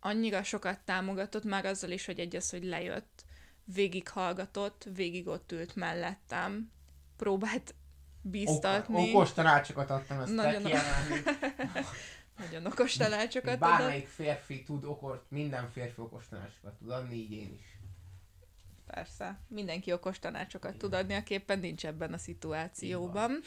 annyira 0.00 0.42
sokat 0.42 0.80
támogatott 0.80 1.44
már 1.44 1.64
azzal 1.64 1.90
is, 1.90 2.06
hogy 2.06 2.20
egy 2.20 2.36
az, 2.36 2.50
hogy 2.50 2.64
lejött, 2.64 3.24
végighallgatott, 3.64 4.86
végig 4.94 5.26
ott 5.26 5.52
ült 5.52 5.76
mellettem, 5.76 6.70
próbált 7.16 7.74
bíztatni, 8.20 9.02
Ok- 9.02 9.14
okos 9.14 9.32
tanácsokat 9.32 9.90
adtam, 9.90 10.20
ezt 10.20 10.34
Nagyon 10.34 10.62
kell 10.62 10.82
nagyon 12.38 12.66
okos 12.66 12.96
tanácsokat 12.96 13.62
adott. 13.62 13.78
Bármelyik 13.78 14.06
férfi 14.06 14.62
tud 14.62 14.84
okos, 14.84 15.18
minden 15.28 15.70
férfi 15.70 16.00
okos 16.00 16.28
tanácsokat 16.28 16.74
tud 16.78 16.90
adni, 16.90 17.14
így 17.14 17.32
én 17.32 17.58
is. 17.60 17.78
Persze, 18.86 19.40
mindenki 19.48 19.92
okos 19.92 20.18
tanácsokat 20.18 20.76
tud 20.76 20.92
adni, 20.94 21.14
aki 21.14 21.34
éppen 21.34 21.58
nincs 21.58 21.86
ebben 21.86 22.12
a 22.12 22.18
szituációban. 22.18 23.40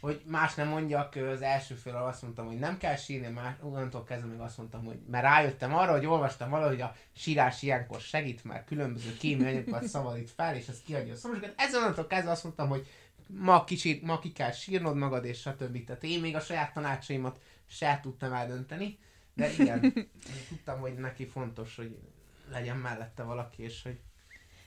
Hogy 0.00 0.22
más 0.26 0.54
nem 0.54 0.68
mondjak, 0.68 1.14
az 1.14 1.42
első 1.42 1.74
fél 1.74 1.94
azt 1.94 2.22
mondtam, 2.22 2.46
hogy 2.46 2.58
nem 2.58 2.78
kell 2.78 2.96
sírni, 2.96 3.28
már 3.28 3.56
onnantól 3.62 4.04
kezdve 4.04 4.28
még 4.28 4.40
azt 4.40 4.58
mondtam, 4.58 4.84
hogy 4.84 4.98
mert 5.10 5.24
rájöttem 5.24 5.74
arra, 5.74 5.92
hogy 5.92 6.06
olvastam 6.06 6.50
valahogy, 6.50 6.72
hogy 6.72 6.82
a 6.82 6.94
sírás 7.12 7.62
ilyenkor 7.62 8.00
segít, 8.00 8.44
mert 8.44 8.66
különböző 8.66 9.16
kémiai 9.16 9.52
anyagokat 9.52 9.84
szabadít 9.84 10.30
fel, 10.30 10.56
és 10.56 10.68
ez 10.68 10.82
kiadja 10.86 11.12
a 11.12 11.16
szomorúságot. 11.16 11.60
Ezzel 11.60 11.80
onnantól 11.80 12.06
kezdve 12.06 12.30
azt 12.30 12.44
mondtam, 12.44 12.68
hogy 12.68 12.86
ma, 13.26 13.64
kicsit, 13.64 14.02
ma 14.02 14.18
ki 14.18 14.32
kell 14.32 14.52
sírnod 14.52 14.96
magad, 14.96 15.24
és 15.24 15.40
stb. 15.40 15.84
Tehát 15.84 16.02
én 16.02 16.20
még 16.20 16.36
a 16.36 16.40
saját 16.40 16.72
tanácsaimat 16.72 17.40
se 17.66 17.98
tudtam 18.02 18.32
eldönteni, 18.32 18.98
de 19.34 19.52
igen, 19.52 19.92
tudtam, 20.48 20.80
hogy 20.80 20.94
neki 20.94 21.26
fontos, 21.26 21.76
hogy 21.76 21.98
legyen 22.50 22.76
mellette 22.76 23.22
valaki, 23.22 23.62
és 23.62 23.82
hogy 23.82 23.98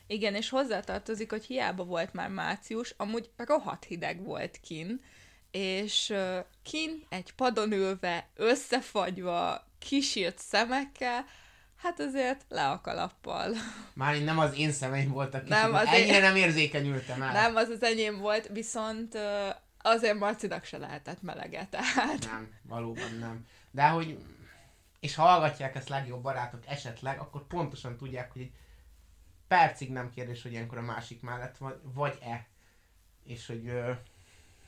Igen, 0.07 0.35
és 0.35 0.49
hozzátartozik, 0.49 1.29
hogy 1.29 1.45
hiába 1.45 1.83
volt 1.83 2.13
már 2.13 2.29
március, 2.29 2.93
amúgy 2.97 3.29
rohadt 3.37 3.83
hideg 3.83 4.23
volt 4.23 4.59
kin, 4.59 5.01
és 5.53 6.13
kin 6.63 7.05
egy 7.09 7.33
padon 7.33 7.71
ülve, 7.71 8.27
összefagyva, 8.35 9.67
kisírt 9.79 10.39
szemekkel, 10.39 11.25
hát 11.77 11.99
azért 11.99 12.45
le 12.49 12.69
a 12.69 12.81
kalappal. 12.81 13.53
már 13.93 14.21
nem 14.23 14.39
az 14.39 14.57
én 14.57 14.71
szemeim 14.71 15.11
voltak, 15.11 15.47
Nem, 15.47 15.71
nem, 15.71 15.81
az 15.81 15.87
ennyire 15.87 16.15
én- 16.15 16.21
nem 16.21 16.35
érzékenyültem 16.35 17.21
el. 17.21 17.31
Nem, 17.31 17.55
az 17.55 17.69
az 17.69 17.83
enyém 17.83 18.17
volt, 18.17 18.47
viszont 18.47 19.17
azért 19.81 20.19
Marcinak 20.19 20.63
se 20.63 20.77
lehetett 20.77 21.21
melege, 21.21 21.67
tehát. 21.69 22.25
Nem, 22.25 22.51
valóban 22.61 23.15
nem. 23.19 23.47
De 23.71 23.87
hogy, 23.87 24.17
és 24.99 25.15
ha 25.15 25.23
hallgatják 25.23 25.75
ezt 25.75 25.89
legjobb 25.89 26.21
barátok 26.21 26.63
esetleg, 26.67 27.19
akkor 27.19 27.47
pontosan 27.47 27.97
tudják, 27.97 28.31
hogy 28.31 28.41
egy 28.41 28.51
percig 29.47 29.91
nem 29.91 30.09
kérdés, 30.09 30.41
hogy 30.41 30.51
ilyenkor 30.51 30.77
a 30.77 30.81
másik 30.81 31.21
mellett 31.21 31.57
vagy, 31.57 31.79
vagy-e. 31.83 32.47
És 33.25 33.45
hogy, 33.47 33.71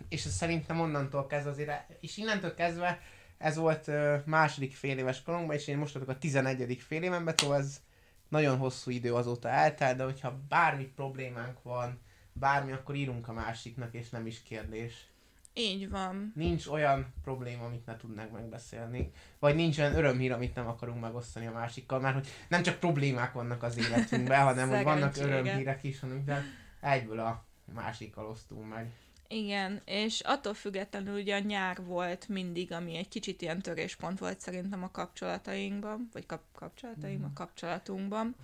és 0.10 0.26
ez 0.26 0.34
szerintem 0.34 0.80
onnantól 0.80 1.28
kezdve 1.28 1.50
azért, 1.50 1.72
és 2.00 2.18
innentől 2.18 2.54
kezdve 2.54 3.02
ez 3.38 3.56
volt 3.56 3.92
második 4.26 4.76
fél 4.76 4.98
éves 4.98 5.24
korunkban, 5.24 5.56
és 5.56 5.68
én 5.68 5.78
most 5.78 5.94
vagyok 5.94 6.10
a 6.10 6.18
11. 6.18 6.84
fél 6.88 7.04
évenben, 7.04 7.34
szóval 7.38 7.58
ez 7.58 7.82
nagyon 8.30 8.58
hosszú 8.58 8.92
idő 8.92 9.14
azóta 9.14 9.50
eltelt, 9.50 9.98
de 9.98 10.04
hogyha 10.04 10.40
bármi 10.50 10.84
problémánk 10.84 11.64
van, 11.64 12.00
bármi, 12.34 12.72
akkor 12.72 12.96
írunk 12.96 13.28
a 13.28 13.34
másiknak, 13.34 13.94
és 13.94 14.10
nem 14.10 14.26
is 14.26 14.44
kérdés. 14.44 15.08
Így 15.54 15.90
van. 15.90 16.32
Nincs 16.36 16.68
olyan 16.68 17.14
probléma, 17.24 17.66
amit 17.66 17.86
ne 17.86 17.98
tudnánk 17.98 18.32
megbeszélni. 18.32 19.12
Vagy 19.40 19.56
nincs 19.56 19.78
olyan 19.78 19.96
örömhír, 19.96 20.32
amit 20.32 20.56
nem 20.56 20.68
akarunk 20.68 21.02
megosztani 21.02 21.48
a 21.48 21.52
másikkal, 21.52 22.00
mert 22.00 22.14
hogy 22.14 22.28
nem 22.48 22.64
csak 22.64 22.80
problémák 22.80 23.34
vannak 23.34 23.64
az 23.64 23.78
életünkben, 23.78 24.44
hanem 24.44 24.70
hogy 24.70 24.84
vannak 24.84 25.18
örömhírek 25.18 25.84
is, 25.84 26.02
amikben 26.02 26.44
egyből 26.80 27.20
a 27.20 27.46
másikkal 27.74 28.26
osztunk 28.26 28.70
meg. 28.70 28.92
Igen, 29.36 29.82
és 29.86 30.20
attól 30.20 30.54
függetlenül 30.54 31.20
ugye 31.20 31.36
a 31.36 31.40
nyár 31.40 31.84
volt 31.84 32.28
mindig, 32.28 32.72
ami 32.72 32.96
egy 32.98 33.08
kicsit 33.08 33.42
ilyen 33.42 33.62
töréspont 33.62 34.20
volt 34.20 34.40
szerintem 34.40 34.84
a 34.84 34.92
kapcsolatainkban, 34.92 36.10
vagy 36.14 36.26
kap- 36.26 36.42
kapcsolatainkban, 36.56 37.28
Mhm. 37.30 37.38
kapcsolatunkban. 37.38 38.36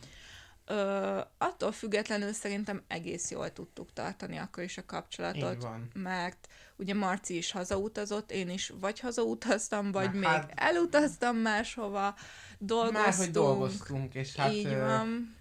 Ö, 0.66 1.20
attól 1.38 1.72
függetlenül 1.72 2.34
szerintem 2.34 2.82
egész 2.88 3.32
jól 3.32 3.54
tudtuk 3.54 3.94
tartani 3.94 4.38
akkor 4.38 4.64
is 4.64 4.78
a 4.78 4.86
kapcsolatot, 4.86 5.54
Így 5.56 5.62
van. 5.62 5.90
mert 5.94 6.48
ugye 6.76 6.94
Marci 6.94 7.38
is 7.38 7.52
hazautazott, 7.52 8.32
én 8.32 8.50
is 8.50 8.72
vagy 8.80 9.00
hazautaztam, 9.00 9.92
vagy 9.92 10.06
Na, 10.12 10.20
még 10.20 10.24
hát- 10.24 10.52
elutaztam 10.56 11.36
máshova, 11.38 12.16
dolgoztunk. 12.58 13.06
Már 13.06 13.16
hogy 13.16 13.32
dolgoztunk, 13.32 14.14
és 14.16 14.36
hát 14.36 14.52
így 14.52 14.76
van. 14.78 15.36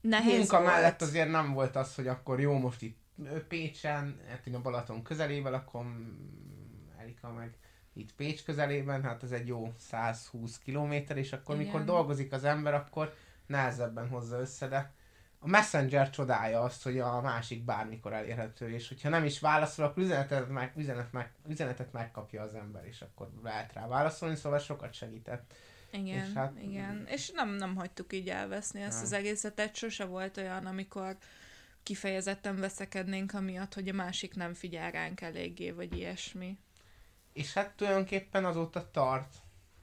Nehéz 0.00 0.38
munka 0.38 0.60
volt. 0.60 0.70
mellett 0.72 1.02
azért 1.02 1.30
nem 1.30 1.52
volt 1.52 1.76
az, 1.76 1.94
hogy 1.94 2.08
akkor 2.08 2.40
jó, 2.40 2.58
most 2.58 2.82
itt 2.82 2.98
Pécsen, 3.48 4.20
hát 4.28 4.46
én 4.46 4.54
a 4.54 4.60
Balaton 4.60 5.02
közelében 5.02 5.52
lakom, 5.52 6.16
Erika 6.98 7.32
meg 7.32 7.56
itt 7.92 8.14
Pécs 8.14 8.44
közelében, 8.44 9.02
hát 9.02 9.22
ez 9.22 9.32
egy 9.32 9.46
jó 9.46 9.72
120 9.78 10.58
kilométer, 10.58 11.16
és 11.16 11.32
akkor 11.32 11.54
Igen. 11.54 11.66
mikor 11.66 11.84
dolgozik 11.84 12.32
az 12.32 12.44
ember, 12.44 12.74
akkor 12.74 13.14
nehezebben 13.46 14.08
hozza 14.08 14.38
össze, 14.38 14.68
de 14.68 14.92
a 15.38 15.48
Messenger 15.48 16.10
csodája 16.10 16.60
azt, 16.60 16.82
hogy 16.82 16.98
a 16.98 17.20
másik 17.20 17.64
bármikor 17.64 18.12
elérhető, 18.12 18.70
és 18.70 18.88
hogyha 18.88 19.08
nem 19.08 19.24
is 19.24 19.40
válaszol, 19.40 19.84
akkor 19.84 20.02
üzenetet, 20.02 20.48
meg, 20.48 20.72
üzenet, 20.76 21.12
meg, 21.12 21.32
üzenetet 21.48 21.92
megkapja 21.92 22.42
az 22.42 22.54
ember, 22.54 22.84
és 22.86 23.00
akkor 23.00 23.30
lehet 23.42 23.72
rá 23.72 23.86
válaszolni, 23.86 24.36
szóval 24.36 24.58
sokat 24.58 24.92
segített. 24.92 25.54
Igen, 25.90 26.06
És 26.06 26.20
hát- 26.20 26.34
hát, 26.34 26.62
igen. 26.62 27.06
És 27.06 27.30
nem, 27.30 27.48
nem 27.48 27.76
hagytuk 27.76 28.12
így 28.12 28.28
elveszni 28.28 28.80
ezt 28.80 28.94
Nem. 28.94 29.04
az 29.04 29.12
egészet, 29.12 29.54
tehát 29.54 29.74
sose 29.74 30.04
volt 30.04 30.36
olyan, 30.36 30.66
amikor 30.66 31.16
kifejezetten 31.88 32.60
veszekednénk 32.60 33.34
amiatt, 33.34 33.74
hogy 33.74 33.88
a 33.88 33.92
másik 33.92 34.34
nem 34.34 34.54
figyel 34.54 34.90
ránk 34.90 35.20
eléggé, 35.20 35.70
vagy 35.70 35.96
ilyesmi. 35.96 36.58
És 37.32 37.52
hát 37.52 37.70
tulajdonképpen 37.76 38.44
azóta 38.44 38.90
tart 38.90 39.34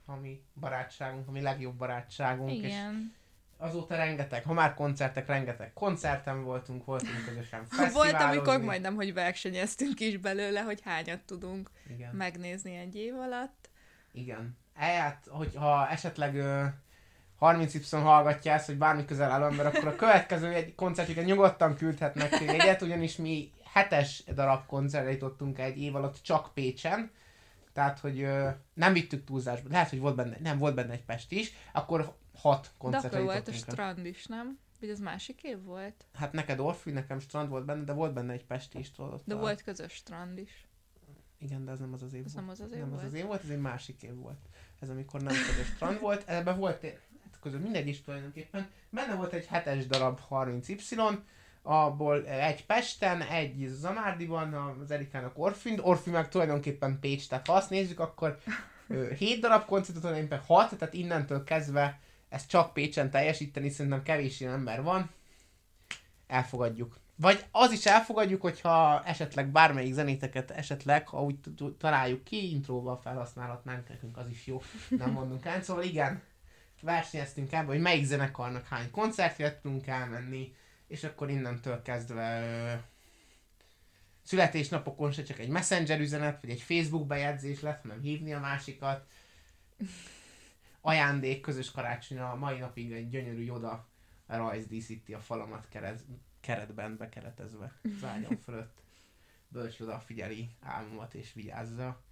a 0.05 0.15
mi 0.15 0.41
barátságunk, 0.59 1.27
a 1.27 1.31
mi 1.31 1.41
legjobb 1.41 1.75
barátságunk, 1.75 2.51
és 2.51 2.57
Igen. 2.57 3.13
azóta 3.57 3.95
rengeteg, 3.95 4.43
ha 4.43 4.53
már 4.53 4.73
koncertek, 4.73 5.27
rengeteg 5.27 5.73
koncerten 5.73 6.43
voltunk, 6.43 6.85
voltunk 6.85 7.25
közösen 7.25 7.65
Volt, 7.93 8.13
amikor 8.13 8.61
majdnem, 8.61 8.95
hogy 8.95 9.13
versenyeztünk 9.13 9.99
is 9.99 10.17
belőle, 10.17 10.61
hogy 10.61 10.81
hányat 10.83 11.21
tudunk 11.21 11.69
Igen, 11.89 12.15
megnézni 12.15 12.75
egy 12.75 12.95
év 12.95 13.15
alatt. 13.15 13.69
igen. 14.11 14.57
Hát, 14.73 15.27
hogyha 15.29 15.89
esetleg 15.89 16.43
30Y 17.39 17.99
hallgatja 18.01 18.53
ezt, 18.53 18.65
hogy 18.65 18.77
bármi 18.77 19.05
közel 19.05 19.31
áll 19.31 19.43
ember, 19.43 19.65
akkor 19.65 19.87
a 19.87 19.95
következő 19.95 20.47
egy 20.47 20.75
koncertjüket 20.75 21.25
nyugodtan 21.25 21.75
küldhetnek 21.75 22.33
egyet, 22.33 22.81
ugyanis 22.81 23.15
mi 23.15 23.51
hetes 23.73 24.23
darab 24.33 24.65
koncertre 24.65 25.11
jutottunk 25.11 25.59
egy 25.59 25.77
év 25.81 25.95
alatt 25.95 26.21
csak 26.21 26.53
Pécsen, 26.53 27.11
tehát, 27.73 27.99
hogy 27.99 28.21
ö, 28.21 28.49
nem 28.73 28.93
vittük 28.93 29.23
túlzásba. 29.23 29.69
Lehet, 29.69 29.89
hogy 29.89 29.99
volt 29.99 30.15
benne, 30.15 30.37
nem 30.39 30.57
volt 30.57 30.75
benne 30.75 30.91
egy 30.93 31.03
Pest 31.03 31.31
is, 31.31 31.53
akkor 31.73 32.15
hat 32.35 32.63
De 32.63 32.69
koncertre 32.77 33.17
akkor 33.17 33.33
volt 33.33 33.47
a 33.47 33.51
strand 33.51 34.05
is, 34.05 34.25
nem? 34.25 34.59
Vagy 34.79 34.89
az 34.89 34.99
másik 34.99 35.43
év 35.43 35.63
volt? 35.63 36.05
Hát 36.13 36.31
neked 36.31 36.59
Orfű, 36.59 36.91
nekem 36.91 37.19
strand 37.19 37.49
volt 37.49 37.65
benne, 37.65 37.83
de 37.83 37.93
volt 37.93 38.13
benne 38.13 38.33
egy 38.33 38.45
Pesti 38.45 38.79
is. 38.79 38.91
Tudod, 38.91 39.21
De 39.25 39.35
volt 39.35 39.63
közös 39.63 39.93
strand 39.93 40.37
is. 40.37 40.67
Igen, 41.37 41.65
de 41.65 41.71
ez 41.71 41.79
nem 41.79 41.93
az 41.93 42.01
az 42.03 42.13
év 42.13 42.23
Ez 42.25 42.33
volt. 42.33 42.45
nem 42.45 42.49
az 42.49 42.59
az 42.59 42.71
év 42.71 42.79
nem 42.79 42.89
volt? 42.89 43.01
az 43.01 43.07
az 43.07 43.13
év 43.13 43.25
volt, 43.25 43.43
ez 43.43 43.49
egy 43.49 43.59
másik 43.59 44.03
év 44.03 44.15
volt. 44.15 44.39
Ez 44.79 44.89
amikor 44.89 45.21
nem 45.21 45.33
közös 45.33 45.67
strand 45.75 45.99
volt, 45.99 46.23
ebben 46.29 46.57
volt 46.57 46.83
közül 47.45 47.59
mindegy 47.59 47.87
is 47.87 48.01
tulajdonképpen. 48.01 48.69
Benne 48.89 49.15
volt 49.15 49.33
egy 49.33 49.45
hetes 49.45 49.87
darab 49.87 50.19
30Y, 50.29 51.17
abból 51.61 52.27
egy 52.27 52.65
Pesten, 52.65 53.21
egy 53.21 53.65
Zamárdiban, 53.67 54.53
az 54.53 54.91
Erikának 54.91 55.37
Orfűn, 55.37 55.79
Orfű 55.79 56.11
meg 56.11 56.29
tulajdonképpen 56.29 56.99
Pécs, 56.99 57.27
tehát 57.27 57.47
ha 57.47 57.53
azt 57.53 57.69
nézzük, 57.69 57.99
akkor 57.99 58.39
ö, 58.87 59.13
7 59.13 59.39
darab 59.39 59.65
koncertot, 59.65 60.01
tulajdonképpen 60.01 60.43
6, 60.45 60.77
tehát 60.77 60.93
innentől 60.93 61.43
kezdve 61.43 61.99
ezt 62.29 62.49
csak 62.49 62.73
Pécsen 62.73 63.09
teljesíteni, 63.09 63.69
szerintem 63.69 64.03
kevés 64.03 64.39
ilyen 64.39 64.53
ember 64.53 64.83
van. 64.83 65.09
Elfogadjuk. 66.27 66.97
Vagy 67.15 67.45
az 67.51 67.71
is 67.71 67.85
elfogadjuk, 67.85 68.41
hogyha 68.41 69.03
esetleg 69.03 69.47
bármelyik 69.47 69.93
zenéteket 69.93 70.51
esetleg, 70.51 71.07
ha 71.07 71.23
úgy 71.23 71.35
találjuk 71.77 72.23
ki, 72.23 72.51
intróval 72.51 72.99
felhasználhatnánk, 73.03 73.89
nekünk 73.89 74.17
az 74.17 74.29
is 74.29 74.47
jó, 74.47 74.61
nem 74.89 75.11
mondunk 75.11 75.45
el. 75.45 75.61
Szóval 75.61 75.83
igen, 75.83 76.21
versenyeztünk 76.81 77.51
ebbe, 77.51 77.65
hogy 77.65 77.79
melyik 77.79 78.05
zenekarnak 78.05 78.67
hány 78.67 78.91
koncertre 78.91 79.59
tudunk 79.59 79.87
elmenni, 79.87 80.55
és 80.87 81.03
akkor 81.03 81.29
innentől 81.29 81.81
kezdve 81.81 82.41
ö, 82.41 82.73
születésnapokon 84.23 85.11
se 85.11 85.23
csak 85.23 85.39
egy 85.39 85.49
messenger 85.49 85.99
üzenet, 85.99 86.41
vagy 86.41 86.49
egy 86.49 86.61
Facebook 86.61 87.07
bejegyzés 87.07 87.61
lett, 87.61 87.81
hanem 87.81 88.01
hívni 88.01 88.33
a 88.33 88.39
másikat. 88.39 89.07
Ajándék, 90.81 91.41
közös 91.41 91.71
karácsony 91.71 92.19
a 92.19 92.35
mai 92.35 92.57
napig 92.57 92.91
egy 92.91 93.09
gyönyörű 93.09 93.43
Joda 93.43 93.87
rajz 94.27 94.65
díszíti 94.65 95.13
a 95.13 95.19
falamat 95.19 95.67
keret, 95.69 96.03
keretben 96.39 96.97
bekeretezve 96.97 97.73
az 97.97 98.03
ágyam 98.03 98.37
fölött. 98.37 98.83
Bölcs 99.47 99.79
Joda 99.79 99.99
figyeli 99.99 100.49
álmomat 100.61 101.13
és 101.13 101.33
vigyázza. 101.33 102.03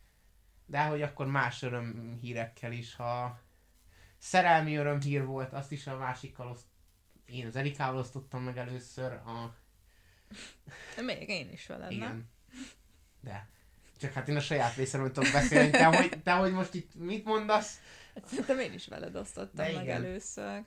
De 0.65 0.85
hogy 0.85 1.01
akkor 1.01 1.27
más 1.27 1.61
örömhírekkel 1.61 2.71
is, 2.71 2.95
ha 2.95 3.39
szerelmi 4.23 4.75
örömhír 4.75 5.25
volt, 5.25 5.53
azt 5.53 5.71
is 5.71 5.87
a 5.87 5.97
másikkal 5.97 6.47
oszt... 6.47 6.65
én 7.25 7.47
az 7.47 7.55
Erikával 7.55 7.99
osztottam 7.99 8.43
meg 8.43 8.57
először, 8.57 9.11
a... 9.11 9.55
Még 11.01 11.29
én 11.29 11.51
is 11.51 11.67
veled, 11.67 11.89
nem? 11.89 11.97
igen. 11.97 12.29
De. 13.21 13.47
Csak 13.99 14.13
hát 14.13 14.27
én 14.27 14.35
a 14.35 14.39
saját 14.39 14.75
részemről 14.75 15.11
tudok 15.11 15.31
beszélni, 15.31 15.69
te 15.69 15.85
hogy, 15.85 16.21
te 16.23 16.31
hogy 16.31 16.51
most 16.51 16.73
itt 16.73 16.95
mit 16.95 17.25
mondasz? 17.25 17.79
Hát 18.13 18.25
szerintem 18.25 18.59
én 18.59 18.73
is 18.73 18.87
veled 18.87 19.15
osztottam 19.15 19.65
De 19.65 19.73
meg 19.73 19.83
igen. 19.83 20.03
először. 20.03 20.63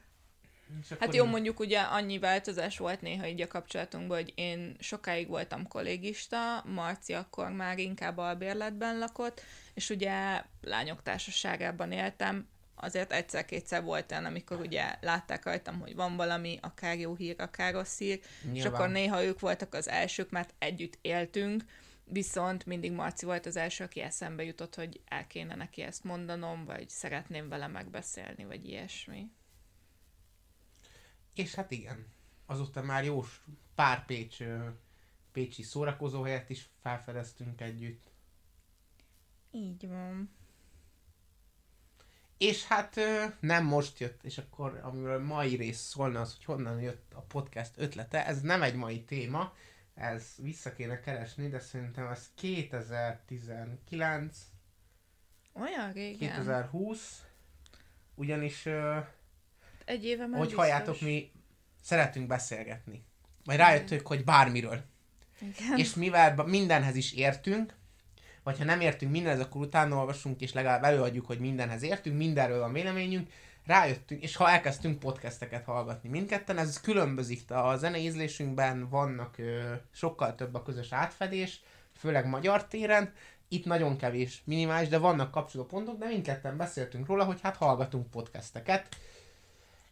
Hát 0.99 1.15
jó, 1.15 1.25
így- 1.25 1.31
mondjuk 1.31 1.61
ugye 1.61 1.81
annyi 1.81 2.19
változás 2.19 2.79
volt 2.79 3.01
néha 3.01 3.27
így 3.27 3.41
a 3.41 3.47
kapcsolatunkban, 3.47 4.17
hogy 4.17 4.33
én 4.35 4.77
sokáig 4.79 5.29
voltam 5.29 5.69
kollégista, 5.69 6.63
Marci 6.65 7.13
akkor 7.13 7.51
már 7.51 7.79
inkább 7.79 8.19
albérletben 8.19 8.99
lakott, 8.99 9.43
és 9.75 9.91
ugye 9.91 10.45
lányok 10.61 11.03
társaságában 11.03 11.93
éltem, 11.93 12.49
azért 12.77 13.13
egyszer-kétszer 13.13 13.83
volt 13.83 14.11
olyan, 14.11 14.25
amikor 14.25 14.61
ugye 14.61 14.95
látták 15.01 15.45
rajtam, 15.45 15.81
hogy 15.81 15.95
van 15.95 16.17
valami, 16.17 16.59
akár 16.63 16.99
jó 16.99 17.15
hír, 17.15 17.35
akár 17.39 17.73
rossz 17.73 17.99
hír, 17.99 18.19
és 18.19 18.51
Nyilván. 18.51 18.73
akkor 18.73 18.89
néha 18.89 19.25
ők 19.25 19.41
voltak 19.41 19.75
az 19.75 19.89
elsők, 19.89 20.31
mert 20.31 20.55
együtt 20.59 20.99
éltünk, 21.01 21.65
viszont 22.05 22.67
mindig 22.67 22.93
Marci 22.93 23.25
volt 23.25 23.47
az 23.47 23.57
első, 23.57 23.85
aki 23.85 24.01
eszembe 24.01 24.45
jutott, 24.45 24.75
hogy 24.75 25.01
el 25.05 25.27
kéne 25.27 25.55
neki 25.55 25.83
ezt 25.83 26.05
mondanom, 26.05 26.65
vagy 26.65 26.89
szeretném 26.89 27.49
vele 27.49 27.67
megbeszélni, 27.67 28.45
vagy 28.45 28.69
ilyesmi. 28.69 29.31
És 31.35 31.55
hát 31.55 31.71
igen, 31.71 32.07
azóta 32.47 32.83
már 32.83 33.05
jó 33.05 33.25
pár 33.75 34.05
Pécs, 34.05 34.37
pécsi 35.33 35.63
szórakozóhelyet 35.63 36.51
is 36.51 36.69
felfedeztünk 36.83 37.61
együtt. 37.61 38.11
Így 39.51 39.89
van. 39.89 40.31
És 42.39 42.65
hát 42.65 43.01
nem 43.41 43.65
most 43.65 43.99
jött, 43.99 44.25
és 44.25 44.39
akkor 44.39 44.81
amiről 44.83 45.25
mai 45.25 45.57
rész 45.57 45.79
szólna 45.79 46.21
az, 46.21 46.35
hogy 46.35 46.45
honnan 46.45 46.81
jött 46.81 47.13
a 47.15 47.21
podcast 47.21 47.71
ötlete, 47.77 48.27
ez 48.27 48.41
nem 48.41 48.63
egy 48.63 48.75
mai 48.75 49.03
téma, 49.03 49.55
ez 49.95 50.25
vissza 50.37 50.73
kéne 50.73 51.01
keresni, 51.01 51.49
de 51.49 51.59
szerintem 51.61 52.07
ez 52.07 52.31
2019, 52.35 54.39
Olyan 55.53 55.93
régen. 55.93 56.19
2020, 56.19 57.23
ugyanis 58.15 58.67
ö, 58.67 58.99
Egy 59.85 60.05
éve 60.05 60.27
már 60.27 60.39
hogy 60.39 60.47
biztos. 60.47 60.65
halljátok, 60.65 61.01
mi 61.01 61.33
szeretünk 61.83 62.27
beszélgetni. 62.27 63.05
Majd 63.45 63.59
rájöttünk, 63.59 64.07
hogy 64.07 64.25
bármiről. 64.25 64.85
Igen. 65.41 65.79
És 65.79 65.95
mivel 65.95 66.35
mindenhez 66.45 66.97
is 66.97 67.13
értünk, 67.13 67.75
vagy 68.47 68.59
ha 68.59 68.65
nem 68.65 68.81
értünk 68.81 69.13
mindenhez, 69.13 69.41
akkor 69.41 69.61
utána 69.61 69.97
olvasunk, 69.97 70.41
és 70.41 70.53
legalább 70.53 70.85
előadjuk, 70.85 71.27
hogy 71.27 71.39
mindenhez 71.39 71.83
értünk, 71.83 72.17
mindenről 72.17 72.59
van 72.59 72.73
véleményünk, 72.73 73.31
rájöttünk, 73.65 74.23
és 74.23 74.37
ha 74.37 74.51
elkezdtünk 74.51 74.99
podcasteket 74.99 75.65
hallgatni 75.65 76.09
mindketten, 76.09 76.59
ez 76.59 76.81
különbözik. 76.81 77.51
A 77.51 77.77
zene 77.77 77.99
ízlésünkben 77.99 78.89
vannak 78.89 79.39
ö, 79.39 79.73
sokkal 79.93 80.35
több 80.35 80.55
a 80.55 80.63
közös 80.63 80.93
átfedés, 80.93 81.61
főleg 81.97 82.27
magyar 82.27 82.67
téren, 82.67 83.13
itt 83.49 83.65
nagyon 83.65 83.97
kevés, 83.97 84.43
minimális, 84.45 84.89
de 84.89 84.99
vannak 84.99 85.31
kapcsolópontok, 85.31 85.99
de 85.99 86.07
mindketten 86.07 86.57
beszéltünk 86.57 87.07
róla, 87.07 87.25
hogy 87.25 87.41
hát 87.43 87.57
hallgatunk 87.57 88.11
podcasteket, 88.11 88.97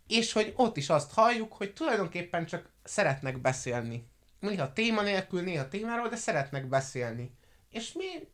és 0.07 0.33
hogy 0.33 0.53
ott 0.57 0.77
is 0.77 0.90
azt 0.90 1.12
halljuk, 1.12 1.53
hogy 1.53 1.73
tulajdonképpen 1.73 2.47
csak 2.47 2.71
szeretnek 2.85 3.40
beszélni. 3.40 4.07
Néha 4.40 4.73
téma 4.73 5.03
nélkül, 5.03 5.43
néha 5.43 5.69
témáról, 5.69 6.09
de 6.09 6.17
szeretnek 6.17 6.67
beszélni. 6.67 7.31
és 7.71 7.93
mi, 7.93 8.33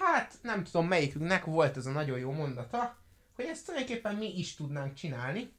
hát 0.00 0.34
nem 0.42 0.64
tudom 0.64 0.86
melyikünknek 0.86 1.44
volt 1.44 1.76
ez 1.76 1.86
a 1.86 1.90
nagyon 1.90 2.18
jó 2.18 2.32
mondata, 2.32 2.96
hogy 3.34 3.44
ezt 3.44 3.66
tulajdonképpen 3.66 4.14
mi 4.14 4.38
is 4.38 4.54
tudnánk 4.54 4.94
csinálni. 4.94 5.52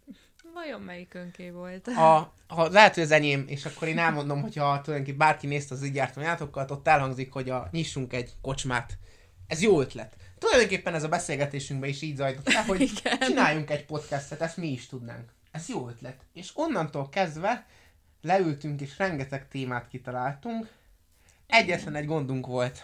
Vajon 0.54 0.82
melyik 0.82 1.14
önké 1.14 1.50
volt? 1.50 1.88
A, 1.88 2.34
ha 2.48 2.70
lehet, 2.70 2.94
hogy 2.94 3.04
az 3.04 3.12
enyém, 3.12 3.44
és 3.48 3.66
akkor 3.66 3.88
én 3.88 3.98
elmondom, 3.98 4.42
hogy 4.42 4.56
ha 4.56 4.82
tulajdonképpen 4.82 5.28
bárki 5.28 5.48
nézte 5.48 5.74
az 5.74 5.84
így 5.84 5.96
jártam 5.96 6.24
játokat, 6.24 6.72
ott 6.72 6.88
elhangzik, 6.88 7.34
hogy 7.34 7.50
a, 7.50 7.68
nyissunk 7.72 8.14
egy 8.14 8.34
kocsmát. 8.42 8.98
Ez 9.48 9.62
jó 9.62 9.82
ötlet. 9.82 10.16
Tulajdonképpen 10.38 10.94
ez 10.94 11.04
a 11.04 11.08
beszélgetésünkben 11.08 11.90
is 11.90 12.02
így 12.02 12.16
zajlott 12.16 12.54
le, 12.54 12.64
hogy 12.64 12.82
Igen. 12.82 13.20
csináljunk 13.20 13.70
egy 13.70 13.86
podcastet, 13.86 14.42
ezt 14.42 14.58
mi 14.58 14.68
is 14.68 14.88
tudnánk. 14.88 15.34
Ez 15.52 15.70
jó 15.70 15.90
ötlet. 15.90 16.26
És 16.34 16.52
onnantól 16.54 17.10
kezdve 17.10 17.66
leültünk 18.22 18.82
és 18.82 18.98
rengeteg 18.98 19.48
témát 19.48 19.88
kitaláltunk. 19.88 20.68
Egyetlen 21.48 21.96
egy 21.96 22.06
gondunk 22.06 22.48
volt. 22.48 22.84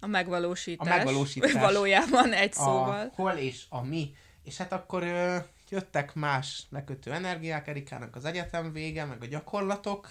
A 0.00 0.06
megvalósítás. 0.06 0.88
A 0.88 0.96
megvalósítás. 0.96 1.52
Valójában 1.68 2.32
egy 2.32 2.52
szóval. 2.52 3.10
A 3.16 3.22
hol 3.22 3.32
és 3.32 3.64
a 3.68 3.82
mi. 3.82 4.14
És 4.44 4.56
hát 4.56 4.72
akkor 4.72 5.02
ö, 5.02 5.36
jöttek 5.68 6.14
más 6.14 6.66
lekötő 6.70 7.12
energiák, 7.12 7.66
Erikának 7.68 8.16
az 8.16 8.24
egyetem 8.24 8.72
vége, 8.72 9.04
meg 9.04 9.22
a 9.22 9.26
gyakorlatok, 9.26 10.10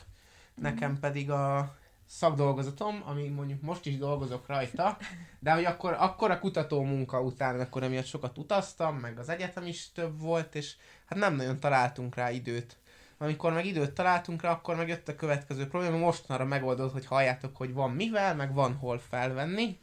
nekem 0.55 0.99
pedig 0.99 1.31
a 1.31 1.75
szakdolgozatom, 2.07 3.03
ami 3.05 3.27
mondjuk 3.27 3.61
most 3.61 3.85
is 3.85 3.97
dolgozok 3.97 4.47
rajta, 4.47 4.97
de 5.39 5.51
hogy 5.51 5.65
akkor, 5.65 5.95
akkor 5.99 6.31
a 6.31 6.39
kutató 6.39 6.83
munka 6.83 7.21
után, 7.21 7.59
akkor 7.59 7.83
emiatt 7.83 8.05
sokat 8.05 8.37
utaztam, 8.37 8.95
meg 8.95 9.19
az 9.19 9.29
egyetem 9.29 9.65
is 9.65 9.91
több 9.91 10.19
volt, 10.19 10.55
és 10.55 10.75
hát 11.05 11.19
nem 11.19 11.35
nagyon 11.35 11.59
találtunk 11.59 12.15
rá 12.15 12.31
időt. 12.31 12.77
Amikor 13.17 13.53
meg 13.53 13.65
időt 13.65 13.91
találtunk 13.91 14.41
rá, 14.41 14.51
akkor 14.51 14.75
meg 14.75 14.87
jött 14.87 15.07
a 15.07 15.15
következő 15.15 15.67
probléma, 15.67 15.97
mostanra 15.97 16.45
megoldott, 16.45 16.91
hogy 16.91 17.05
halljátok, 17.05 17.57
hogy 17.57 17.73
van 17.73 17.91
mivel, 17.91 18.35
meg 18.35 18.53
van 18.53 18.73
hol 18.73 18.99
felvenni. 18.99 19.79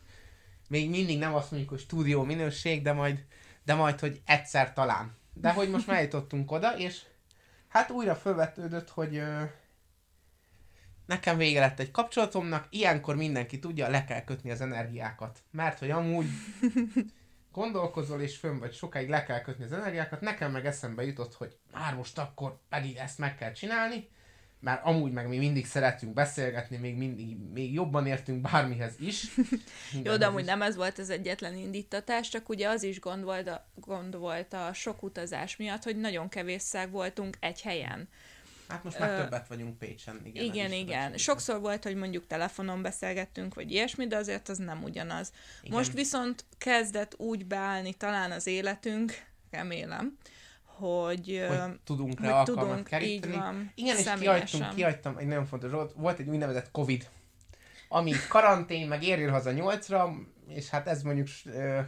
Még 0.68 0.90
mindig 0.90 1.18
nem 1.18 1.35
azt 1.35 1.51
mondjuk, 1.51 1.70
hogy 1.70 1.81
stúdió 1.81 2.23
minőség, 2.23 2.83
de 2.83 2.92
majd, 2.92 3.25
de 3.64 3.75
majd, 3.75 4.01
hogy 4.01 4.20
egyszer 4.25 4.73
talán. 4.73 5.16
De 5.33 5.53
hogy 5.53 5.70
most 5.70 5.88
eljutottunk 5.88 6.53
oda, 6.53 6.77
és 6.77 7.03
hát 7.68 7.90
újra 7.90 8.14
felvetődött, 8.14 8.90
hogy 8.90 9.16
ö, 9.16 9.42
nekem 11.07 11.37
vége 11.37 11.61
lett 11.61 11.81
egy 11.81 11.90
kapcsolatomnak, 11.90 12.66
ilyenkor 12.70 13.16
mindenki 13.16 13.59
tudja, 13.59 13.88
le 13.88 14.05
kell 14.05 14.25
kötni 14.25 14.51
az 14.51 14.61
energiákat. 14.61 15.42
Mert 15.51 15.79
hogy 15.79 15.90
amúgy 15.90 16.27
gondolkozol 17.55 18.21
és 18.21 18.37
fönn 18.37 18.59
vagy 18.59 18.73
sokáig 18.73 19.09
le 19.09 19.25
kell 19.25 19.40
kötni 19.40 19.64
az 19.64 19.73
energiákat, 19.73 20.21
nekem 20.21 20.51
meg 20.51 20.67
eszembe 20.67 21.05
jutott, 21.05 21.35
hogy 21.35 21.57
már 21.73 21.95
most 21.95 22.19
akkor 22.19 22.59
pedig 22.69 22.97
ezt 22.97 23.19
meg 23.19 23.37
kell 23.37 23.53
csinálni, 23.53 24.09
mert 24.61 24.85
amúgy 24.85 25.12
meg 25.12 25.29
mi 25.29 25.38
mindig 25.38 25.67
szeretünk 25.67 26.14
beszélgetni, 26.14 26.77
még 26.77 26.97
mindig, 26.97 27.37
még 27.53 27.73
jobban 27.73 28.07
értünk 28.07 28.40
bármihez 28.40 28.95
is. 29.01 29.27
Jó, 30.05 30.17
de 30.17 30.27
amúgy 30.27 30.40
is. 30.40 30.47
nem 30.47 30.62
ez 30.62 30.77
volt 30.77 30.99
az 30.99 31.11
egyetlen 31.11 31.57
indítatás, 31.57 32.29
csak 32.29 32.49
ugye 32.49 32.69
az 32.69 32.83
is 32.83 33.01
gond 33.01 33.25
volt, 33.25 33.49
a, 33.49 33.67
gond 33.75 34.17
volt 34.17 34.53
a 34.53 34.73
sok 34.73 35.03
utazás 35.03 35.57
miatt, 35.57 35.83
hogy 35.83 35.97
nagyon 35.97 36.29
kevésszer 36.29 36.90
voltunk 36.90 37.37
egy 37.40 37.62
helyen. 37.62 38.09
Hát 38.68 38.85
most 38.85 38.98
már 38.98 39.11
Ö, 39.11 39.22
többet 39.22 39.48
vagyunk 39.48 39.79
Pécsen. 39.79 40.20
Igen, 40.24 40.44
Igen, 40.44 40.72
igen. 40.72 41.16
Sokszor 41.16 41.61
volt, 41.61 41.85
hogy 41.85 41.94
mondjuk 41.94 42.27
telefonon 42.27 42.83
beszélgettünk, 42.83 43.55
vagy 43.55 43.70
ilyesmi, 43.70 44.07
de 44.07 44.16
azért 44.16 44.48
az 44.48 44.59
nem 44.59 44.83
ugyanaz. 44.83 45.33
Igen. 45.62 45.77
Most 45.77 45.92
viszont 45.92 46.44
kezdett 46.59 47.14
úgy 47.18 47.46
beállni 47.46 47.92
talán 47.92 48.31
az 48.31 48.46
életünk, 48.46 49.12
remélem, 49.50 50.18
hogy, 50.64 51.44
hogy 51.48 51.59
tudunk 51.85 52.18
hogy 52.18 52.29
rá 52.29 52.38
alkalmat 52.38 52.64
tudunk, 52.66 52.87
keríteni. 52.87 53.33
így 53.33 53.38
van, 53.38 53.72
Igen, 53.74 53.96
és 53.96 54.11
kihagytunk, 54.18 54.74
kihagytam 54.74 55.16
egy 55.16 55.27
nagyon 55.27 55.46
fontos 55.46 55.70
dolgot. 55.70 55.92
Volt 55.96 56.18
egy 56.18 56.29
úgynevezett 56.29 56.70
Covid, 56.70 57.09
ami 57.88 58.12
karantén, 58.29 58.88
meg 58.88 59.03
érjél 59.03 59.31
haza 59.31 59.50
nyolcra, 59.50 60.14
és 60.48 60.68
hát 60.68 60.88
ez 60.88 61.03
mondjuk 61.03 61.29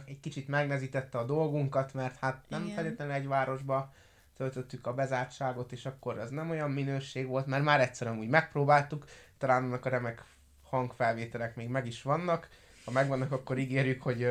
egy 0.05 0.19
kicsit 0.19 0.47
megnezítette 0.47 1.17
a 1.17 1.25
dolgunkat, 1.25 1.93
mert 1.93 2.17
hát 2.19 2.43
nem 2.47 2.63
Igen. 2.63 2.75
feltétlenül 2.75 3.13
egy 3.13 3.27
városba 3.27 3.93
töltöttük 4.37 4.87
a 4.87 4.93
bezártságot, 4.93 5.71
és 5.71 5.85
akkor 5.85 6.19
ez 6.19 6.29
nem 6.29 6.49
olyan 6.49 6.71
minőség 6.71 7.27
volt, 7.27 7.45
mert 7.45 7.63
már 7.63 7.81
egyszer 7.81 8.07
amúgy 8.07 8.27
megpróbáltuk, 8.27 9.05
talán 9.37 9.63
annak 9.63 9.85
a 9.85 9.89
remek 9.89 10.23
hangfelvételek 10.63 11.55
még 11.55 11.67
meg 11.67 11.87
is 11.87 12.01
vannak. 12.01 12.49
Ha 12.85 12.91
megvannak, 12.91 13.31
akkor 13.31 13.57
ígérjük, 13.57 14.01
hogy 14.01 14.23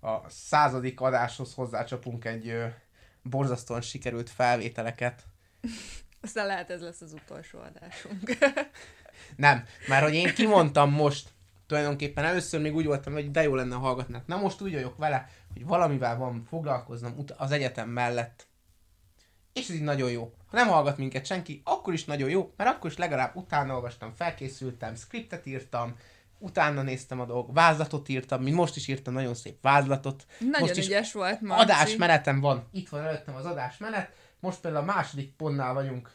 a 0.00 0.28
századik 0.28 1.00
adáshoz 1.00 1.54
hozzácsapunk 1.54 2.24
egy 2.24 2.62
borzasztóan 3.22 3.80
sikerült 3.80 4.30
felvételeket. 4.30 5.24
aztán 6.22 6.46
lehet 6.46 6.70
ez 6.70 6.80
lesz 6.80 7.00
az 7.00 7.12
utolsó 7.12 7.58
adásunk. 7.58 8.38
Nem, 9.36 9.64
mert 9.88 10.02
hogy 10.02 10.14
én 10.14 10.34
kimondtam 10.34 10.90
most, 10.90 11.28
tulajdonképpen 11.66 12.24
először 12.24 12.60
még 12.60 12.74
úgy 12.74 12.86
voltam, 12.86 13.12
hogy 13.12 13.30
de 13.30 13.42
jó 13.42 13.54
lenne 13.54 13.74
hallgatnak. 13.74 14.26
Na 14.26 14.36
most 14.36 14.60
úgy 14.60 14.72
vagyok 14.72 14.96
vele, 14.96 15.28
hogy 15.52 15.66
valamivel 15.66 16.16
van 16.16 16.44
foglalkoznom 16.48 17.14
az 17.36 17.50
egyetem 17.50 17.88
mellett. 17.88 18.46
És 19.54 19.68
ez 19.68 19.74
így 19.74 19.82
nagyon 19.82 20.10
jó. 20.10 20.32
Ha 20.46 20.56
nem 20.56 20.68
hallgat 20.68 20.96
minket 20.98 21.26
senki, 21.26 21.60
akkor 21.64 21.92
is 21.92 22.04
nagyon 22.04 22.28
jó, 22.30 22.52
mert 22.56 22.70
akkor 22.70 22.90
is 22.90 22.96
legalább 22.96 23.36
utána 23.36 23.74
olvastam, 23.74 24.12
felkészültem, 24.14 24.94
skriptet 24.94 25.46
írtam, 25.46 25.96
utána 26.38 26.82
néztem 26.82 27.20
a 27.20 27.24
dolgok, 27.24 27.54
vázlatot 27.54 28.08
írtam, 28.08 28.42
mint 28.42 28.56
most 28.56 28.76
is 28.76 28.88
írtam 28.88 29.14
nagyon 29.14 29.34
szép 29.34 29.62
vázlatot. 29.62 30.26
Nagyon 30.38 30.60
most 30.60 30.76
is 30.76 30.86
ügyes 30.86 31.12
volt, 31.12 31.40
Marci. 31.40 31.62
adásmenetem 31.62 32.40
van, 32.40 32.68
itt 32.72 32.88
van 32.88 33.00
előttem 33.00 33.34
az 33.34 33.44
adásmenet, 33.44 34.12
most 34.40 34.60
például 34.60 34.82
a 34.82 34.92
második 34.92 35.32
pontnál 35.36 35.74
vagyunk. 35.74 36.10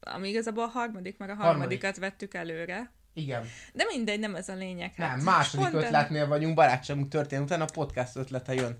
Ami 0.00 0.28
igazából 0.28 0.64
a 0.64 0.66
harmadik, 0.66 1.18
meg 1.18 1.28
a 1.28 1.34
Harmadik. 1.34 1.58
harmadikat 1.58 1.96
vettük 1.96 2.34
előre. 2.34 2.90
Igen. 3.14 3.44
De 3.72 3.84
mindegy, 3.84 4.20
nem 4.20 4.34
ez 4.34 4.48
a 4.48 4.54
lényeg. 4.54 4.92
Nem, 4.96 5.08
hát. 5.08 5.22
második 5.22 5.70
Pont 5.70 5.84
ötletnél 5.84 6.26
vagyunk, 6.26 6.54
barátságunk 6.54 7.08
történet 7.08 7.44
után 7.44 7.60
a 7.60 7.64
podcast 7.64 8.16
ötlete 8.16 8.54
jön. 8.54 8.78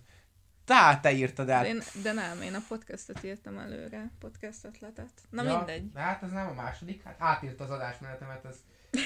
Tehát 0.72 1.02
te 1.02 1.12
írtad 1.12 1.48
el. 1.48 1.62
De, 1.62 1.68
én, 1.68 1.82
de 2.02 2.12
nem, 2.12 2.42
én 2.42 2.54
a 2.54 2.60
podcastot 2.68 3.22
írtam 3.22 3.58
előre, 3.58 4.10
podcast 4.18 4.64
ötletet. 4.64 5.10
Na 5.30 5.42
ja, 5.42 5.56
mindegy. 5.56 5.92
de 5.92 6.00
Hát 6.00 6.22
ez 6.22 6.30
nem 6.30 6.48
a 6.48 6.52
második, 6.52 7.02
hát 7.02 7.14
átírt 7.18 7.60
az 7.60 7.70
adásmenetemet, 7.70 8.44
ez 8.44 8.56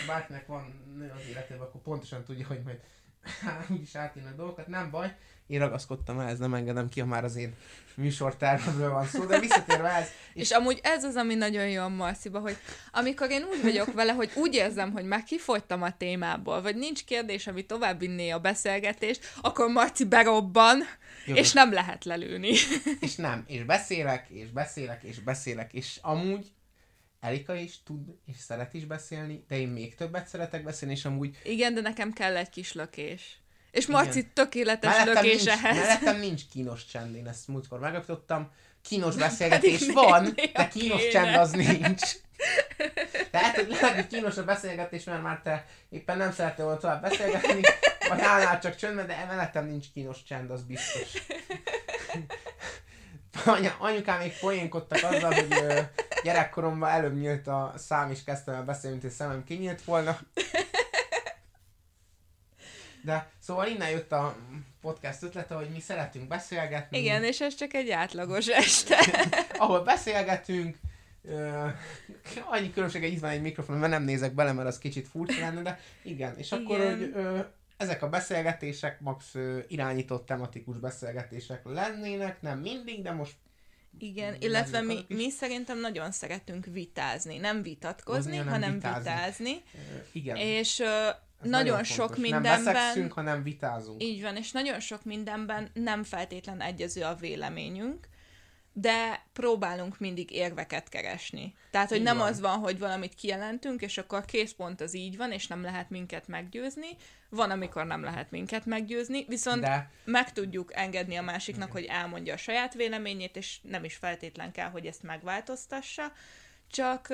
bárkinek 0.07 0.47
van 0.47 0.95
nő 0.97 1.13
az 1.15 1.27
életében, 1.29 1.63
akkor 1.63 1.81
pontosan 1.81 2.25
tudja, 2.25 2.47
hogy 2.47 2.63
majd 2.63 2.81
úgyis 3.71 3.95
átírnak 3.95 4.37
dolgokat, 4.37 4.67
nem 4.67 4.91
baj. 4.91 5.17
Én 5.47 5.59
ragaszkodtam 5.59 6.21
ehhez, 6.21 6.39
nem 6.39 6.55
engedem 6.55 6.89
ki, 6.89 7.01
ha 7.01 7.07
már 7.07 7.25
az 7.25 7.37
én 7.37 7.55
műsortervemről 7.95 8.91
van 8.91 9.07
szó, 9.07 9.25
de 9.25 9.41
visszatérve 9.41 9.89
ez, 9.89 10.09
És 10.35 10.51
amúgy 10.51 10.81
ez 10.83 11.05
az, 11.05 11.15
ami 11.15 11.35
nagyon 11.35 11.69
jó 11.69 11.83
a 11.83 11.89
Marciba, 11.89 12.39
hogy 12.39 12.57
amikor 12.93 13.31
én 13.31 13.43
úgy 13.43 13.63
vagyok 13.63 13.93
vele, 13.93 14.13
hogy 14.13 14.31
úgy 14.35 14.55
érzem, 14.55 14.93
hogy 14.93 15.05
már 15.05 15.23
kifogytam 15.23 15.83
a 15.83 15.97
témából, 15.97 16.63
vagy 16.63 16.77
nincs 16.77 17.05
kérdés, 17.05 17.47
ami 17.47 17.67
tovább 17.67 17.99
vinné 17.99 18.31
a 18.31 18.39
beszélgetést, 18.39 19.33
akkor 19.41 19.71
Marci 19.71 20.05
berobban, 20.05 20.83
Jogos. 21.27 21.43
és 21.43 21.53
nem 21.53 21.73
lehet 21.73 22.05
lelőni. 22.05 22.53
és 23.01 23.15
nem, 23.15 23.45
és 23.47 23.65
beszélek, 23.65 24.29
és 24.29 24.51
beszélek, 24.51 25.03
és 25.03 25.19
beszélek, 25.19 25.73
és 25.73 25.99
amúgy 26.03 26.47
Erika 27.21 27.55
is 27.55 27.83
tud, 27.83 28.17
és 28.27 28.37
szeret 28.37 28.75
is 28.75 28.85
beszélni, 28.85 29.45
de 29.49 29.59
én 29.59 29.69
még 29.69 29.95
többet 29.95 30.27
szeretek 30.27 30.65
beszélni, 30.65 30.95
és 30.95 31.05
amúgy 31.05 31.37
Igen, 31.45 31.75
de 31.75 31.81
nekem 31.81 32.13
kell 32.13 32.37
egy 32.37 32.49
kis 32.49 32.73
lökés. 32.73 33.41
És 33.77 33.87
Igen. 33.87 34.03
Marci 34.03 34.27
tökéletes 34.27 34.97
mellettem 34.97 35.25
lökés 35.25 35.43
nincs, 35.45 35.59
ehhez. 35.59 35.77
mellettem 35.77 36.19
nincs 36.19 36.43
kínos 36.53 36.87
csend, 36.87 37.15
én 37.17 37.27
ezt 37.27 37.49
múltkor 37.49 37.79
megalapítottam. 37.79 38.51
Kínos 38.83 39.17
beszélgetés 39.17 39.93
van, 39.93 40.35
de 40.53 40.69
kínos 40.69 41.01
kéne. 41.01 41.11
csend 41.11 41.37
az 41.37 41.51
nincs. 41.51 42.03
Tehát, 43.31 43.55
hogy 43.55 43.69
lehet, 43.69 43.95
hogy 43.95 44.07
kínos 44.07 44.37
a 44.37 44.45
beszélgetés, 44.45 45.05
mert 45.05 45.23
már 45.23 45.41
te 45.43 45.67
éppen 45.89 46.17
nem 46.17 46.33
szerettél 46.33 46.65
volna 46.65 46.81
tovább 46.81 47.03
beszélgetni, 47.03 47.61
vagy 48.09 48.21
állnál 48.21 48.61
csak 48.61 48.77
csöndben, 48.77 49.07
de 49.07 49.25
mellettem 49.29 49.67
nincs 49.67 49.87
kínos 49.93 50.23
csend, 50.23 50.51
az 50.51 50.63
biztos. 50.63 51.23
Anya, 53.45 53.75
anyukám 53.79 54.19
még 54.19 54.39
poénkodtak 54.41 55.03
azzal, 55.03 55.35
hogy 55.35 55.47
ö, 55.51 55.81
gyerekkoromban 56.23 56.91
előbb 56.91 57.19
nyílt 57.19 57.47
a 57.47 57.73
szám, 57.77 58.11
és 58.11 58.25
kezdtem 58.25 58.55
el 58.55 58.65
beszélni, 58.65 58.91
mint 58.91 59.03
hogy 59.03 59.13
szemem 59.13 59.45
kinyílt 59.45 59.85
volna. 59.85 60.19
De 63.07 63.31
szóval 63.39 63.67
innen 63.67 63.91
jött 63.91 64.13
a 64.13 64.37
podcast 64.81 65.23
ötlete, 65.23 65.55
hogy 65.55 65.69
mi 65.69 65.81
szeretünk 65.81 66.29
beszélgetni. 66.29 66.99
Igen, 66.99 67.25
és 67.25 67.41
ez 67.41 67.55
csak 67.55 67.75
egy 67.75 67.91
átlagos 67.91 68.47
este. 68.47 68.97
Ahol 69.59 69.81
beszélgetünk, 69.81 70.77
ö, 71.23 71.67
annyi 72.45 72.73
különbség, 72.73 73.03
hogy 73.03 73.13
itt 73.13 73.21
van 73.21 73.31
egy 73.31 73.41
mikrofon, 73.43 73.77
mert 73.77 73.93
nem 73.93 74.03
nézek 74.03 74.33
bele, 74.35 74.53
mert 74.53 74.69
az 74.69 74.79
kicsit 74.79 75.09
furcsa 75.09 75.41
lenne, 75.41 75.63
de 75.63 75.81
igen. 76.03 76.39
És 76.39 76.53
akkor, 76.53 76.79
Igen. 76.79 76.99
hogy 76.99 77.11
ö, 77.15 77.39
ezek 77.77 78.03
a 78.03 78.09
beszélgetések 78.09 79.01
max 79.01 79.35
ö, 79.35 79.59
irányított 79.69 80.27
tematikus 80.27 80.77
beszélgetések 80.79 81.61
lennének, 81.65 82.43
nem 82.43 82.59
mindig, 82.59 83.03
de 83.03 83.13
most 83.13 83.35
Igen, 83.99 84.37
illetve 84.39 84.81
mi, 84.81 85.05
mi 85.09 85.31
szerintem 85.31 85.81
nagyon 85.81 86.13
szeretünk 86.13 86.65
vitázni, 86.65 87.39
nem 87.39 87.63
vitatkozni, 87.63 88.37
Hozni, 88.37 88.51
hanem 88.51 88.53
hanem 88.53 88.75
vitázni. 88.75 89.03
vitázni. 89.11 89.63
ö, 89.75 89.99
igen. 90.13 90.37
És 90.37 90.81
ö, 90.81 91.09
Ez 91.43 91.51
nagyon 91.51 91.85
sok. 91.85 92.11
Nem 92.11 92.21
mindenben... 92.21 92.65
veszekszünk, 92.65 93.13
hanem 93.13 93.43
vitázunk. 93.43 94.03
Így 94.03 94.23
van, 94.23 94.37
és 94.37 94.53
nagyon 94.53 94.81
sok 94.81 95.05
mindenben 95.05 95.71
nem 95.73 96.05
feltétlen 96.05 96.61
egyező 96.61 97.03
a 97.03 97.15
véleményünk, 97.15 98.09
de 98.79 99.27
próbálunk 99.33 99.99
mindig 99.99 100.31
érveket 100.31 100.89
keresni. 100.89 101.55
Tehát, 101.71 101.89
hogy 101.89 101.99
Így 101.99 102.05
nem 102.05 102.17
van. 102.17 102.29
az 102.29 102.41
van, 102.41 102.59
hogy 102.59 102.79
valamit 102.79 103.15
kijelentünk, 103.15 103.83
és 103.83 103.99
akkor 103.99 104.25
készpont 104.25 104.81
az 104.81 104.95
így 104.95 105.17
van, 105.17 105.33
és 105.33 105.47
nem 105.47 105.63
lehet 105.63 105.91
minket 105.91 106.29
meggyőzni. 106.29 106.87
Van, 107.29 107.51
amikor 107.51 107.87
nem 107.87 108.03
lehet 108.03 108.31
minket 108.31 108.67
meggyőzni, 108.67 109.25
viszont 109.29 109.61
De 109.61 109.91
meg 110.05 110.33
tudjuk 110.33 110.71
engedni 110.75 111.17
a 111.17 111.23
másiknak, 111.23 111.73
hogy 111.73 111.85
elmondja 111.85 112.35
a 112.35 112.37
saját 112.37 112.75
véleményét, 112.75 113.37
és 113.37 113.59
nem 113.63 113.85
is 113.85 113.95
feltétlen 113.95 114.53
kell, 114.53 114.69
hogy 114.69 114.87
ezt 114.87 115.03
megváltoztassa, 115.03 116.13
csak 116.71 117.09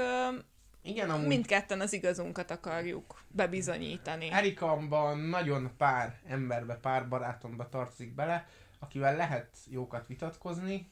igen, 0.83 1.11
amúgy 1.11 1.27
mindketten 1.27 1.81
az 1.81 1.93
igazunkat 1.93 2.51
akarjuk 2.51 3.25
bebizonyítani. 3.29 4.31
Erikamban 4.31 5.19
nagyon 5.19 5.71
pár 5.77 6.21
emberbe, 6.27 6.75
pár 6.75 7.09
barátomba 7.09 7.69
tartozik 7.69 8.15
bele, 8.15 8.47
akivel 8.79 9.17
lehet 9.17 9.57
jókat 9.71 10.07
vitatkozni, 10.07 10.91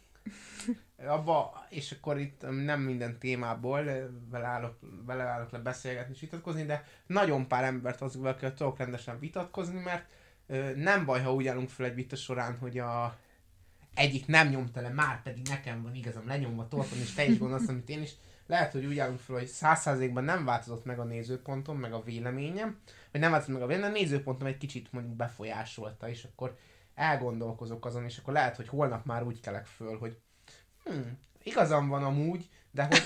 abba, 1.07 1.67
és 1.69 1.93
akkor 1.93 2.19
itt 2.19 2.65
nem 2.65 2.81
minden 2.81 3.19
témából 3.19 3.83
beleállok, 4.31 4.79
beleállok 5.07 5.51
le 5.51 5.59
beszélgetni 5.59 6.15
és 6.15 6.21
vitatkozni, 6.21 6.65
de 6.65 6.85
nagyon 7.07 7.49
pár 7.49 7.65
embert 7.65 8.01
az, 8.01 8.17
akivel 8.17 8.55
tudok 8.55 8.79
rendesen 8.79 9.19
vitatkozni, 9.19 9.81
mert 9.81 10.05
ö, 10.47 10.75
nem 10.75 11.05
baj, 11.05 11.23
ha 11.23 11.35
úgy 11.35 11.47
állunk 11.47 11.69
fel 11.69 11.87
egy 11.87 11.95
vita 11.95 12.17
során, 12.17 12.59
hogy 12.59 12.79
a 12.79 13.19
egyik 13.95 14.27
nem 14.27 14.49
nyomta 14.49 14.81
le, 14.81 14.89
már 14.89 15.23
pedig 15.23 15.49
nekem 15.49 15.83
van 15.83 15.95
igazam 15.95 16.27
lenyomva 16.27 16.69
torton, 16.69 16.99
és 16.99 17.15
te 17.15 17.25
is 17.25 17.39
gondolsz, 17.43 17.69
amit 17.69 17.89
én 17.89 18.03
is. 18.03 18.13
Lehet, 18.51 18.73
hogy 18.73 18.85
úgy 18.85 18.99
állunk 18.99 19.19
fel, 19.19 19.37
hogy 19.37 19.47
száz 19.47 19.81
százalékban 19.81 20.25
nem 20.25 20.45
változott 20.45 20.85
meg 20.85 20.99
a 20.99 21.05
nézőpontom, 21.05 21.79
meg 21.79 21.93
a 21.93 22.03
véleményem, 22.03 22.81
vagy 23.13 23.21
nem 23.21 23.31
változott 23.31 23.55
meg 23.55 23.63
a 23.63 23.67
véleményem, 23.67 23.95
a 23.95 23.99
nézőpontom 23.99 24.49
egy 24.49 24.59
kicsit 24.59 24.93
mondjuk 24.93 25.15
befolyásolta, 25.15 26.09
és 26.09 26.25
akkor 26.25 26.57
elgondolkozok 26.95 27.87
azon, 27.87 28.05
és 28.05 28.19
akkor 28.19 28.33
lehet, 28.33 28.57
hogy 28.57 28.69
holnap 28.69 29.05
már 29.05 29.23
úgy 29.23 29.41
kelek 29.41 29.67
föl, 29.67 29.99
hogy 29.99 30.19
hm, 30.85 31.01
igazam 31.43 31.89
van 31.89 32.05
amúgy, 32.05 32.49
de 32.71 32.85
hogy, 32.85 33.03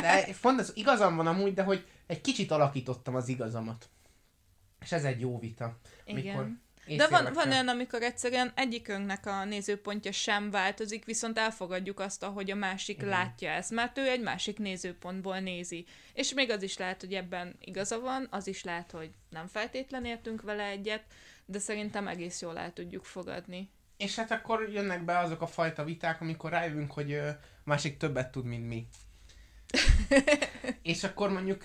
de 0.00 0.32
fontos, 0.32 0.68
igazam 0.74 1.16
van 1.16 1.26
amúgy, 1.26 1.54
de 1.54 1.62
hogy 1.62 1.86
egy 2.06 2.20
kicsit 2.20 2.50
alakítottam 2.50 3.14
az 3.14 3.28
igazamat. 3.28 3.88
És 4.80 4.92
ez 4.92 5.04
egy 5.04 5.20
jó 5.20 5.38
vita. 5.38 5.78
Igen. 6.04 6.62
De 6.86 7.08
van, 7.08 7.32
van 7.32 7.50
olyan, 7.50 7.68
amikor 7.68 8.02
egyszerűen 8.02 8.52
egyikünknek 8.54 9.26
a 9.26 9.44
nézőpontja 9.44 10.12
sem 10.12 10.50
változik, 10.50 11.04
viszont 11.04 11.38
elfogadjuk 11.38 12.00
azt, 12.00 12.22
ahogy 12.22 12.50
a 12.50 12.54
másik 12.54 12.96
Igen. 12.96 13.08
látja 13.08 13.50
ezt, 13.50 13.70
mert 13.70 13.98
ő 13.98 14.08
egy 14.08 14.22
másik 14.22 14.58
nézőpontból 14.58 15.38
nézi. 15.38 15.86
És 16.12 16.34
még 16.34 16.50
az 16.50 16.62
is 16.62 16.76
lehet, 16.76 17.00
hogy 17.00 17.14
ebben 17.14 17.56
igaza 17.60 18.00
van, 18.00 18.26
az 18.30 18.46
is 18.46 18.64
lehet, 18.64 18.90
hogy 18.90 19.10
nem 19.30 19.46
feltétlen 19.46 20.04
értünk 20.04 20.42
vele 20.42 20.64
egyet, 20.64 21.02
de 21.44 21.58
szerintem 21.58 22.08
egész 22.08 22.40
jól 22.40 22.58
el 22.58 22.72
tudjuk 22.72 23.04
fogadni. 23.04 23.70
És 23.96 24.16
hát 24.16 24.30
akkor 24.30 24.68
jönnek 24.72 25.04
be 25.04 25.18
azok 25.18 25.40
a 25.40 25.46
fajta 25.46 25.84
viták, 25.84 26.20
amikor 26.20 26.50
rájövünk, 26.50 26.92
hogy 26.92 27.20
másik 27.64 27.96
többet 27.96 28.30
tud, 28.30 28.44
mint 28.44 28.68
mi. 28.68 28.86
és 30.82 31.04
akkor 31.04 31.30
mondjuk 31.30 31.62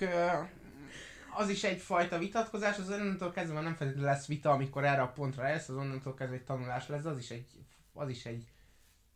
az 1.37 1.49
is 1.49 1.63
egyfajta 1.63 2.17
vitatkozás, 2.17 2.77
az 2.77 2.89
onnantól 2.89 3.31
kezdve 3.31 3.53
már 3.53 3.63
nem 3.63 3.75
feltétlenül 3.75 4.09
lesz 4.09 4.25
vita, 4.25 4.51
amikor 4.51 4.85
erre 4.85 5.01
a 5.01 5.11
pontra 5.11 5.45
eljössz, 5.45 5.69
az 5.69 5.75
onnantól 5.75 6.13
kezdve 6.13 6.35
egy 6.35 6.43
tanulás 6.43 6.87
lesz, 6.87 7.05
az 7.05 7.17
is 7.17 7.29
egy, 7.29 7.45
az 7.93 8.09
is 8.09 8.25
egy 8.25 8.47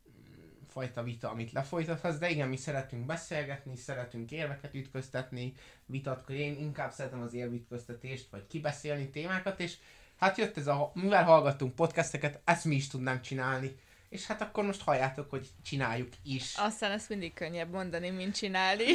mm, 0.09 0.61
fajta 0.67 1.03
vita, 1.03 1.29
amit 1.29 1.51
lefolytathatsz, 1.51 2.17
de 2.17 2.29
igen, 2.29 2.49
mi 2.49 2.57
szeretünk 2.57 3.05
beszélgetni, 3.05 3.75
szeretünk 3.75 4.31
érveket 4.31 4.73
ütköztetni, 4.75 5.53
vitatkozni, 5.85 6.41
én 6.41 6.57
inkább 6.57 6.91
szeretem 6.91 7.21
az 7.21 7.33
érvitköztetést, 7.33 8.29
vagy 8.29 8.47
kibeszélni 8.47 9.09
témákat, 9.09 9.59
és 9.59 9.77
hát 10.17 10.37
jött 10.37 10.57
ez 10.57 10.67
a, 10.67 10.91
mivel 10.93 11.23
hallgattunk 11.23 11.75
podcasteket, 11.75 12.41
ezt 12.43 12.65
mi 12.65 12.75
is 12.75 12.87
tudnánk 12.87 13.21
csinálni. 13.21 13.79
És 14.09 14.25
hát 14.25 14.41
akkor 14.41 14.63
most 14.65 14.81
halljátok, 14.81 15.29
hogy 15.29 15.49
csináljuk 15.63 16.13
is. 16.23 16.55
Aztán 16.57 16.91
ezt 16.91 17.09
mindig 17.09 17.33
könnyebb 17.33 17.71
mondani, 17.71 18.09
mint 18.09 18.35
csinálni. 18.35 18.85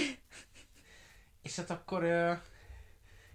És 1.42 1.56
hát 1.56 1.70
akkor 1.70 2.04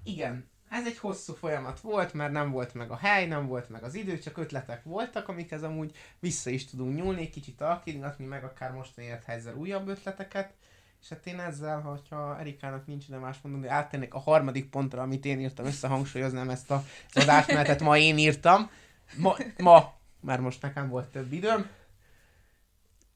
igen, 0.04 0.50
ez 0.72 0.86
egy 0.86 0.98
hosszú 0.98 1.34
folyamat 1.34 1.80
volt, 1.80 2.14
mert 2.14 2.32
nem 2.32 2.52
volt 2.52 2.74
meg 2.74 2.92
a 2.92 2.96
hely, 2.96 3.28
nem 3.28 3.48
volt 3.48 3.70
meg 3.70 3.84
az 3.84 3.96
idő, 3.96 4.20
csak 4.20 4.38
ötletek 4.38 4.84
voltak, 4.84 5.28
amikhez 5.28 5.64
amúgy 5.64 5.96
vissza 6.20 6.50
is 6.50 6.66
tudunk 6.66 6.96
nyúlni, 6.96 7.30
kicsit 7.30 7.62
alkítgatni, 7.62 8.26
meg 8.26 8.44
akár 8.44 8.72
mostani 8.72 9.08
élethelyzet 9.08 9.56
újabb 9.56 9.88
ötleteket. 9.88 10.54
És 11.02 11.10
hát 11.10 11.26
én 11.26 11.40
ezzel, 11.40 11.82
hogyha 11.82 12.40
Erikának 12.40 12.88
nincs 12.88 13.08
ide 13.08 13.18
más 13.18 13.38
mondani, 13.42 13.68
áttennék 13.68 14.14
a 14.14 14.20
harmadik 14.20 14.70
pontra, 14.70 15.02
amit 15.02 15.26
én 15.26 15.40
írtam, 15.40 15.66
összehangsúlyoznám 15.66 16.50
ezt 16.50 16.72
a, 16.72 16.84
adásmenetet, 17.14 17.82
ma 17.82 17.98
én 17.98 18.18
írtam. 18.18 18.70
Ma, 19.18 19.36
ma, 19.58 19.94
mert 20.20 20.42
most 20.42 20.62
nekem 20.62 20.90
volt 20.90 21.12
több 21.12 21.32
időm, 21.32 21.70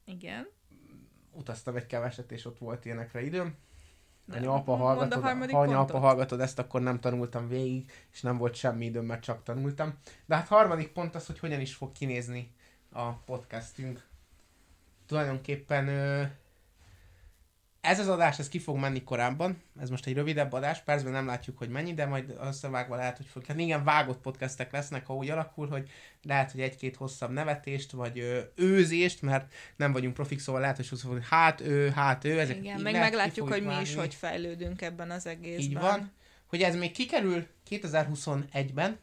Igen. 0.04 0.48
utaztam 1.32 1.76
egy 1.76 1.86
keveset, 1.86 2.32
és 2.32 2.44
ott 2.44 2.58
volt 2.58 2.84
ilyenekre 2.84 3.24
időm. 3.24 3.56
Nem. 4.26 4.38
Anya, 4.38 4.54
apa 4.54 4.72
a 4.72 4.76
hallgatod, 4.76 5.22
ha 5.22 5.58
anya, 5.58 5.80
apa 5.80 5.98
hallgatod 5.98 6.40
ezt, 6.40 6.58
akkor 6.58 6.80
nem 6.80 7.00
tanultam 7.00 7.48
végig, 7.48 7.90
és 8.12 8.22
nem 8.22 8.36
volt 8.36 8.54
semmi 8.54 8.84
időm, 8.84 9.04
mert 9.04 9.22
csak 9.22 9.42
tanultam. 9.42 9.94
De 10.26 10.34
hát 10.34 10.48
harmadik 10.48 10.92
pont 10.92 11.14
az, 11.14 11.26
hogy 11.26 11.38
hogyan 11.38 11.60
is 11.60 11.74
fog 11.74 11.92
kinézni 11.92 12.54
a 12.92 13.12
podcastünk. 13.12 14.06
Tulajdonképpen 15.06 15.86
ez 17.86 17.98
az 17.98 18.08
adás, 18.08 18.38
ez 18.38 18.48
ki 18.48 18.58
fog 18.58 18.76
menni 18.76 19.04
korábban, 19.04 19.62
ez 19.80 19.90
most 19.90 20.06
egy 20.06 20.14
rövidebb 20.14 20.52
adás, 20.52 20.82
percben 20.82 21.12
nem 21.12 21.26
látjuk, 21.26 21.58
hogy 21.58 21.68
mennyi, 21.68 21.94
de 21.94 22.06
majd 22.06 22.34
összevágva 22.40 22.96
lehet, 22.96 23.16
hogy 23.16 23.26
fog. 23.26 23.44
Hát 23.46 23.58
igen, 23.58 23.84
vágott 23.84 24.20
podcastek 24.20 24.72
lesznek, 24.72 25.06
ha 25.06 25.14
úgy 25.14 25.30
alakul, 25.30 25.68
hogy 25.68 25.90
lehet, 26.22 26.50
hogy 26.50 26.60
egy-két 26.60 26.96
hosszabb 26.96 27.30
nevetést, 27.30 27.90
vagy 27.90 28.18
ö, 28.18 28.40
őzést, 28.54 29.22
mert 29.22 29.52
nem 29.76 29.92
vagyunk 29.92 30.14
profik, 30.14 30.38
szóval 30.38 30.60
lehet, 30.60 30.76
hogy 30.76 31.00
hogy 31.02 31.22
hát 31.30 31.60
ő, 31.60 31.90
hát 31.90 32.24
ő, 32.24 32.40
ezek 32.40 32.56
Igen, 32.56 32.80
meg 32.80 32.92
meglátjuk, 32.92 33.48
hogy 33.48 33.62
mi 33.62 33.80
is 33.80 33.94
hogy 33.94 34.14
fejlődünk 34.14 34.82
ebben 34.82 35.10
az 35.10 35.26
egészben. 35.26 35.66
Így 35.66 35.78
van. 35.78 36.12
Hogy 36.46 36.62
ez 36.62 36.76
még 36.76 36.92
kikerül 36.92 37.46
2021-ben. 37.70 38.98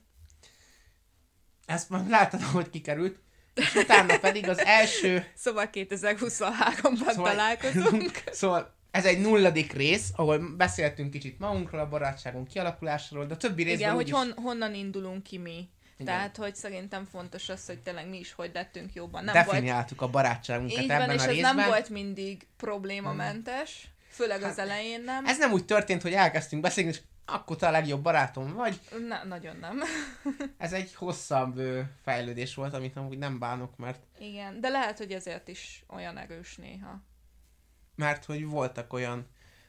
Ezt 1.65 1.89
már 1.89 2.07
láttad, 2.07 2.41
hogy 2.41 2.69
kikerült. 2.69 3.22
És 3.55 3.75
utána 3.75 4.17
pedig 4.17 4.49
az 4.49 4.59
első... 4.65 5.25
Szóval 5.35 5.69
2023-ban 5.73 7.11
Szóval- 7.11 7.29
találkozunk. 7.29 8.23
Szóval 8.31 8.73
ez 8.91 9.05
egy 9.05 9.19
nulladik 9.19 9.73
rész, 9.73 10.09
ahol 10.15 10.55
beszéltünk 10.57 11.11
kicsit 11.11 11.39
magunkról, 11.39 11.81
a 11.81 11.89
barátságunk 11.89 12.47
kialakulásáról, 12.47 13.25
de 13.25 13.33
a 13.33 13.37
többi 13.37 13.63
részben 13.63 13.79
Igen, 13.79 13.93
hogy 13.93 14.09
hon, 14.09 14.33
honnan 14.35 14.73
indulunk 14.73 15.23
ki 15.23 15.37
mi. 15.37 15.69
Igen. 15.97 16.15
Tehát, 16.15 16.37
hogy 16.37 16.55
szerintem 16.55 17.07
fontos 17.11 17.49
az, 17.49 17.65
hogy 17.65 17.79
tényleg 17.79 18.09
mi 18.09 18.19
is 18.19 18.33
hogy 18.33 18.51
lettünk 18.53 18.93
jobban. 18.93 19.23
Nem 19.23 19.33
volt, 19.33 19.45
definiáltuk 19.45 20.01
a 20.01 20.07
barátságunkat 20.07 20.77
így 20.77 20.89
ebben 20.89 21.05
van, 21.05 21.15
és 21.15 21.21
a 21.21 21.23
ez 21.23 21.29
részben. 21.29 21.55
nem 21.55 21.67
volt 21.67 21.89
mindig 21.89 22.47
problémamentes, 22.57 23.87
főleg 24.09 24.37
az 24.41 24.47
Hát, 24.47 24.57
elején 24.57 25.03
nem. 25.03 25.25
Ez 25.25 25.37
nem 25.37 25.51
úgy 25.51 25.65
történt, 25.65 26.01
hogy 26.01 26.13
elkezdtünk 26.13 26.61
beszélni, 26.61 26.89
és 26.89 27.01
akkor 27.25 27.55
te 27.55 27.67
a 27.67 27.71
legjobb 27.71 28.01
barátom 28.03 28.53
vagy. 28.53 28.79
Na, 29.07 29.23
nagyon 29.23 29.57
nem. 29.57 29.79
Ez 30.57 30.73
egy 30.73 30.93
hosszabb 30.93 31.57
ö, 31.57 31.81
fejlődés 32.01 32.55
volt, 32.55 32.73
amit 32.73 32.95
amúgy 32.97 33.17
nem 33.17 33.39
bánok, 33.39 33.77
mert 33.77 34.03
Igen, 34.19 34.59
de 34.61 34.69
lehet, 34.69 34.97
hogy 34.97 35.11
ezért 35.11 35.47
is 35.47 35.83
olyan 35.87 36.17
erős 36.17 36.55
néha. 36.55 37.01
mert 37.95 38.25
hogy 38.25 38.45
voltak 38.45 38.93
olyan 38.93 39.27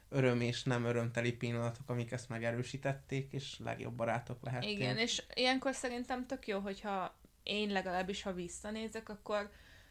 öröm 0.08 0.40
és 0.40 0.62
nem 0.62 0.84
örömteli 0.84 1.32
pillanatok, 1.32 1.88
amik 1.88 2.12
ezt 2.12 2.28
megerősítették, 2.28 3.32
és 3.32 3.58
legjobb 3.58 3.94
barátok 3.94 4.42
lehettünk. 4.42 4.72
Igen, 4.78 4.96
és 4.98 5.22
ilyenkor 5.34 5.74
szerintem 5.74 6.26
tök 6.26 6.46
jó, 6.46 6.58
hogyha 6.58 7.14
én 7.42 7.68
legalábbis, 7.70 8.22
ha 8.22 8.32
visszanézek, 8.32 9.08
akkor 9.08 9.50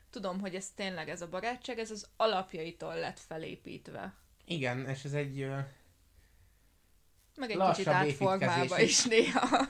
tudom, 0.10 0.39
hogy 0.39 0.56
ez 0.56 0.69
tényleg 0.76 1.10
ez 1.10 1.21
a 1.21 1.30
barátság, 1.30 1.80
ez 1.80 1.91
az 1.91 2.08
alapjaitól 2.17 2.95
lett 2.95 3.19
felépítve. 3.19 4.13
Igen, 4.45 4.88
és 4.88 5.04
ez 5.04 5.13
egy 5.13 5.47
Meg 7.36 7.50
egy 7.50 7.56
Lassabb 7.56 8.04
kicsit 8.04 8.22
építkezés. 8.22 8.80
is 8.80 9.04
néha. 9.04 9.65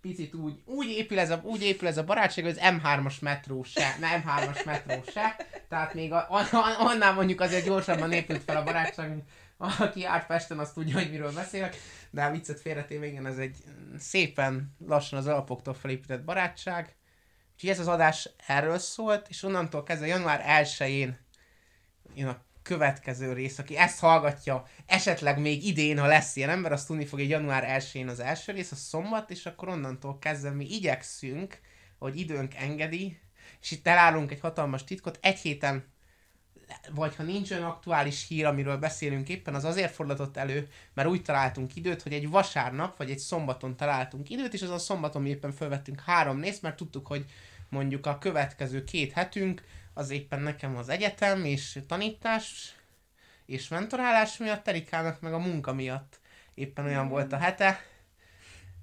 picit 0.00 0.34
úgy, 0.34 0.60
úgy 0.64 0.88
épül 0.88 1.18
ez 1.18 1.30
a, 1.30 1.40
úgy 1.44 1.62
épül 1.62 1.88
ez 1.88 1.98
a 1.98 2.04
barátság, 2.04 2.44
hogy 2.44 2.58
az 2.58 2.74
M3-as 2.74 3.20
metró 3.20 3.62
se, 3.62 3.96
nem 4.00 4.22
M3-as 4.26 4.64
metró 4.64 5.02
se, 5.12 5.36
tehát 5.68 5.94
még 5.94 6.12
a, 6.12 6.26
a, 6.30 6.46
annál 6.78 7.12
mondjuk 7.12 7.40
azért 7.40 7.64
gyorsabban 7.64 8.12
épült 8.12 8.42
fel 8.42 8.56
a 8.56 8.62
barátság, 8.62 9.22
aki 9.56 10.00
járt 10.00 10.26
Pesten, 10.26 10.58
az 10.58 10.72
tudja, 10.72 10.94
hogy 10.94 11.10
miről 11.10 11.32
beszélek, 11.32 11.76
de 12.10 12.24
a 12.24 12.30
viccet 12.30 12.60
félretéve, 12.60 13.06
igen, 13.06 13.26
ez 13.26 13.38
egy 13.38 13.56
szépen 13.98 14.74
lassan 14.86 15.18
az 15.18 15.26
alapoktól 15.26 15.74
felépített 15.74 16.24
barátság. 16.24 16.96
Úgyhogy 17.54 17.70
ez 17.70 17.80
az 17.80 17.88
adás 17.88 18.30
erről 18.46 18.78
szólt, 18.78 19.28
és 19.28 19.42
onnantól 19.42 19.82
kezdve 19.82 20.06
január 20.06 20.64
1-én 20.64 21.18
jön 22.14 22.28
a 22.28 22.45
következő 22.66 23.32
rész, 23.32 23.58
aki 23.58 23.76
ezt 23.76 23.98
hallgatja, 23.98 24.66
esetleg 24.86 25.38
még 25.38 25.64
idén, 25.64 25.98
ha 25.98 26.06
lesz 26.06 26.36
ilyen 26.36 26.50
ember, 26.50 26.72
azt 26.72 26.86
tudni 26.86 27.06
fog, 27.06 27.18
hogy 27.18 27.28
január 27.28 27.80
1-én 27.80 28.08
az 28.08 28.20
első 28.20 28.52
rész, 28.52 28.72
a 28.72 28.76
szombat, 28.76 29.30
és 29.30 29.46
akkor 29.46 29.68
onnantól 29.68 30.18
kezdve 30.18 30.50
mi 30.50 30.64
igyekszünk, 30.64 31.60
hogy 31.98 32.18
időnk 32.18 32.54
engedi, 32.54 33.18
és 33.60 33.70
itt 33.70 33.86
elárulunk 33.86 34.32
egy 34.32 34.40
hatalmas 34.40 34.84
titkot, 34.84 35.18
egy 35.22 35.38
héten 35.38 35.94
vagy 36.90 37.16
ha 37.16 37.22
nincs 37.22 37.50
olyan 37.50 37.64
aktuális 37.64 38.26
hír, 38.28 38.46
amiről 38.46 38.76
beszélünk 38.76 39.28
éppen, 39.28 39.54
az 39.54 39.64
azért 39.64 39.94
fordulatott 39.94 40.36
elő, 40.36 40.68
mert 40.94 41.08
úgy 41.08 41.22
találtunk 41.22 41.76
időt, 41.76 42.02
hogy 42.02 42.12
egy 42.12 42.28
vasárnap 42.28 42.96
vagy 42.96 43.10
egy 43.10 43.18
szombaton 43.18 43.76
találtunk 43.76 44.30
időt, 44.30 44.54
és 44.54 44.62
azon 44.62 44.78
szombaton 44.78 45.22
mi 45.22 45.28
éppen 45.28 45.52
felvettünk 45.52 46.00
három 46.00 46.40
részt, 46.40 46.62
mert 46.62 46.76
tudtuk, 46.76 47.06
hogy 47.06 47.24
mondjuk 47.68 48.06
a 48.06 48.18
következő 48.18 48.84
két 48.84 49.12
hetünk 49.12 49.62
az 49.96 50.10
éppen 50.10 50.40
nekem 50.40 50.76
az 50.76 50.88
egyetem 50.88 51.44
és 51.44 51.78
tanítás 51.88 52.76
és 53.46 53.68
mentorálás 53.68 54.36
miatt, 54.36 54.68
Erikának 54.68 55.20
meg 55.20 55.32
a 55.32 55.38
munka 55.38 55.72
miatt 55.72 56.20
éppen 56.54 56.84
olyan 56.84 57.08
volt 57.08 57.32
a 57.32 57.36
hete, 57.36 57.84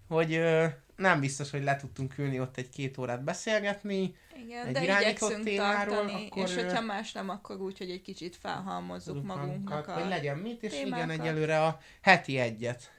hogy 0.07 0.34
ö, 0.34 0.66
nem 0.95 1.20
biztos, 1.20 1.49
hogy 1.49 1.64
le 1.64 1.76
tudtunk 1.76 2.18
ülni 2.18 2.39
ott 2.39 2.57
egy 2.57 2.70
két 2.70 2.97
órát 2.97 3.24
beszélgetni. 3.24 4.16
Igen, 4.43 4.68
Egy 4.68 4.74
de 4.74 4.82
igyekszünk 4.82 5.43
témáról, 5.43 5.95
tartani, 5.95 6.26
akkor, 6.26 6.43
és 6.43 6.55
hogyha 6.55 6.82
más 6.82 7.11
nem, 7.11 7.30
akkor 7.30 7.61
úgy, 7.61 7.78
hogy 7.78 7.89
egy 7.89 8.01
kicsit 8.01 8.36
felhalmozzuk 8.36 9.24
magunknak 9.24 9.88
a 9.88 9.93
Hogy 9.93 10.07
legyen 10.09 10.38
mit, 10.38 10.64
és 10.64 10.74
igen, 10.74 10.84
témákat. 10.84 11.20
egyelőre 11.20 11.64
a 11.64 11.80
heti 12.01 12.38
egyet 12.38 12.91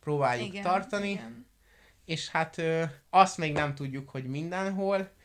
próbáljuk 0.00 0.48
igen, 0.48 0.62
tartani. 0.62 1.10
Igen. 1.10 1.46
és 2.04 2.28
hát 2.28 2.58
ö, 2.58 2.84
azt 3.10 3.38
még 3.38 3.52
nem 3.52 3.74
tudjuk, 3.74 4.10
hogy 4.10 4.24
mindenhol 4.24 5.18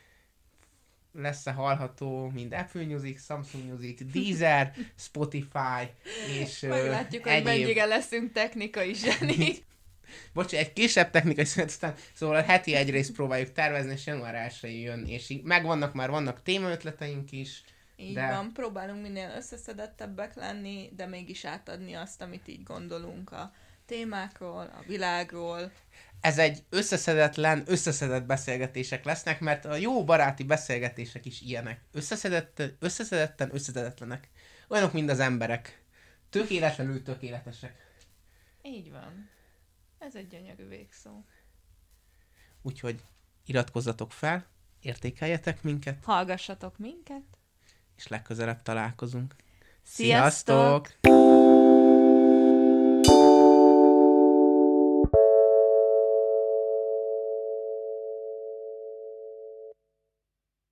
lesz-e 1.16 1.52
hallható, 1.52 2.30
mind 2.34 2.54
Apple 2.54 2.86
Music, 2.86 3.24
Samsung 3.24 3.70
Music, 3.70 4.12
Deezer, 4.12 4.74
Spotify, 4.98 5.92
és 6.42 6.60
Meglátjuk, 6.60 7.24
hogy 7.24 7.32
egyéb... 7.32 7.46
mennyire 7.46 7.86
leszünk 7.86 8.32
technikai 8.32 8.94
zsenik. 8.94 9.64
Bocs, 10.34 10.54
egy 10.54 10.74
kisebb 10.74 11.10
technikai 11.10 11.46
szünet 11.46 11.72
után, 11.72 11.94
szóval 12.14 12.36
a 12.36 12.42
heti 12.42 12.74
egy 12.74 12.90
részt 12.90 13.14
próbáljuk 13.14 13.52
tervezni, 13.52 13.92
és 13.92 14.06
január 14.06 14.52
1 14.62 14.82
jön, 14.82 15.06
és 15.06 15.30
így 15.30 15.44
megvannak 15.44 15.94
már, 15.94 16.10
vannak 16.10 16.44
témaötleteink 16.44 17.32
is, 17.32 17.64
Így 17.98 18.14
De- 18.14 18.28
van, 18.28 18.54
próbálunk 18.54 19.02
minél 19.02 19.34
összeszedettebbek 19.38 20.36
lenni, 20.36 20.90
de 20.96 21.06
mégis 21.06 21.46
átadni 21.46 21.94
azt, 21.94 22.22
amit 22.22 22.48
így 22.48 22.64
gondolunk 22.64 23.32
a 23.32 23.52
témákról, 23.86 24.72
a 24.80 24.84
világról. 24.88 25.72
Ez 26.26 26.38
egy 26.38 26.64
összeszedetlen, 26.70 27.64
összeszedett 27.66 28.26
beszélgetések 28.26 29.06
lesznek, 29.06 29.40
mert 29.40 29.66
a 29.66 29.76
jó 29.76 30.04
baráti 30.04 30.44
beszélgetések 30.44 31.26
is 31.26 31.42
ilyenek. 31.42 31.82
Összeszedett, 31.92 32.62
összeszedetten, 32.80 33.50
összeszedetlenek. 33.54 34.30
Olyanok, 34.68 34.94
mint 34.94 35.10
az 35.10 35.20
emberek. 35.20 35.84
Tökéletlenül 36.30 37.04
tökéletesek. 37.04 37.76
Így 38.62 38.92
van. 38.92 39.30
Ez 40.00 40.16
egy 40.16 40.28
gyönyörű 40.28 40.68
végszó. 40.68 41.26
Úgyhogy 42.62 43.02
iratkozzatok 43.46 44.12
fel, 44.12 44.46
értékeljetek 44.82 45.64
minket, 45.64 46.04
Hallgassatok 46.04 46.78
minket. 46.78 47.24
és 47.98 48.08
legközelebb 48.08 48.62
találkozunk. 48.62 49.36
Sziasztok! 49.84 50.88
Sziasztok! 51.02 51.85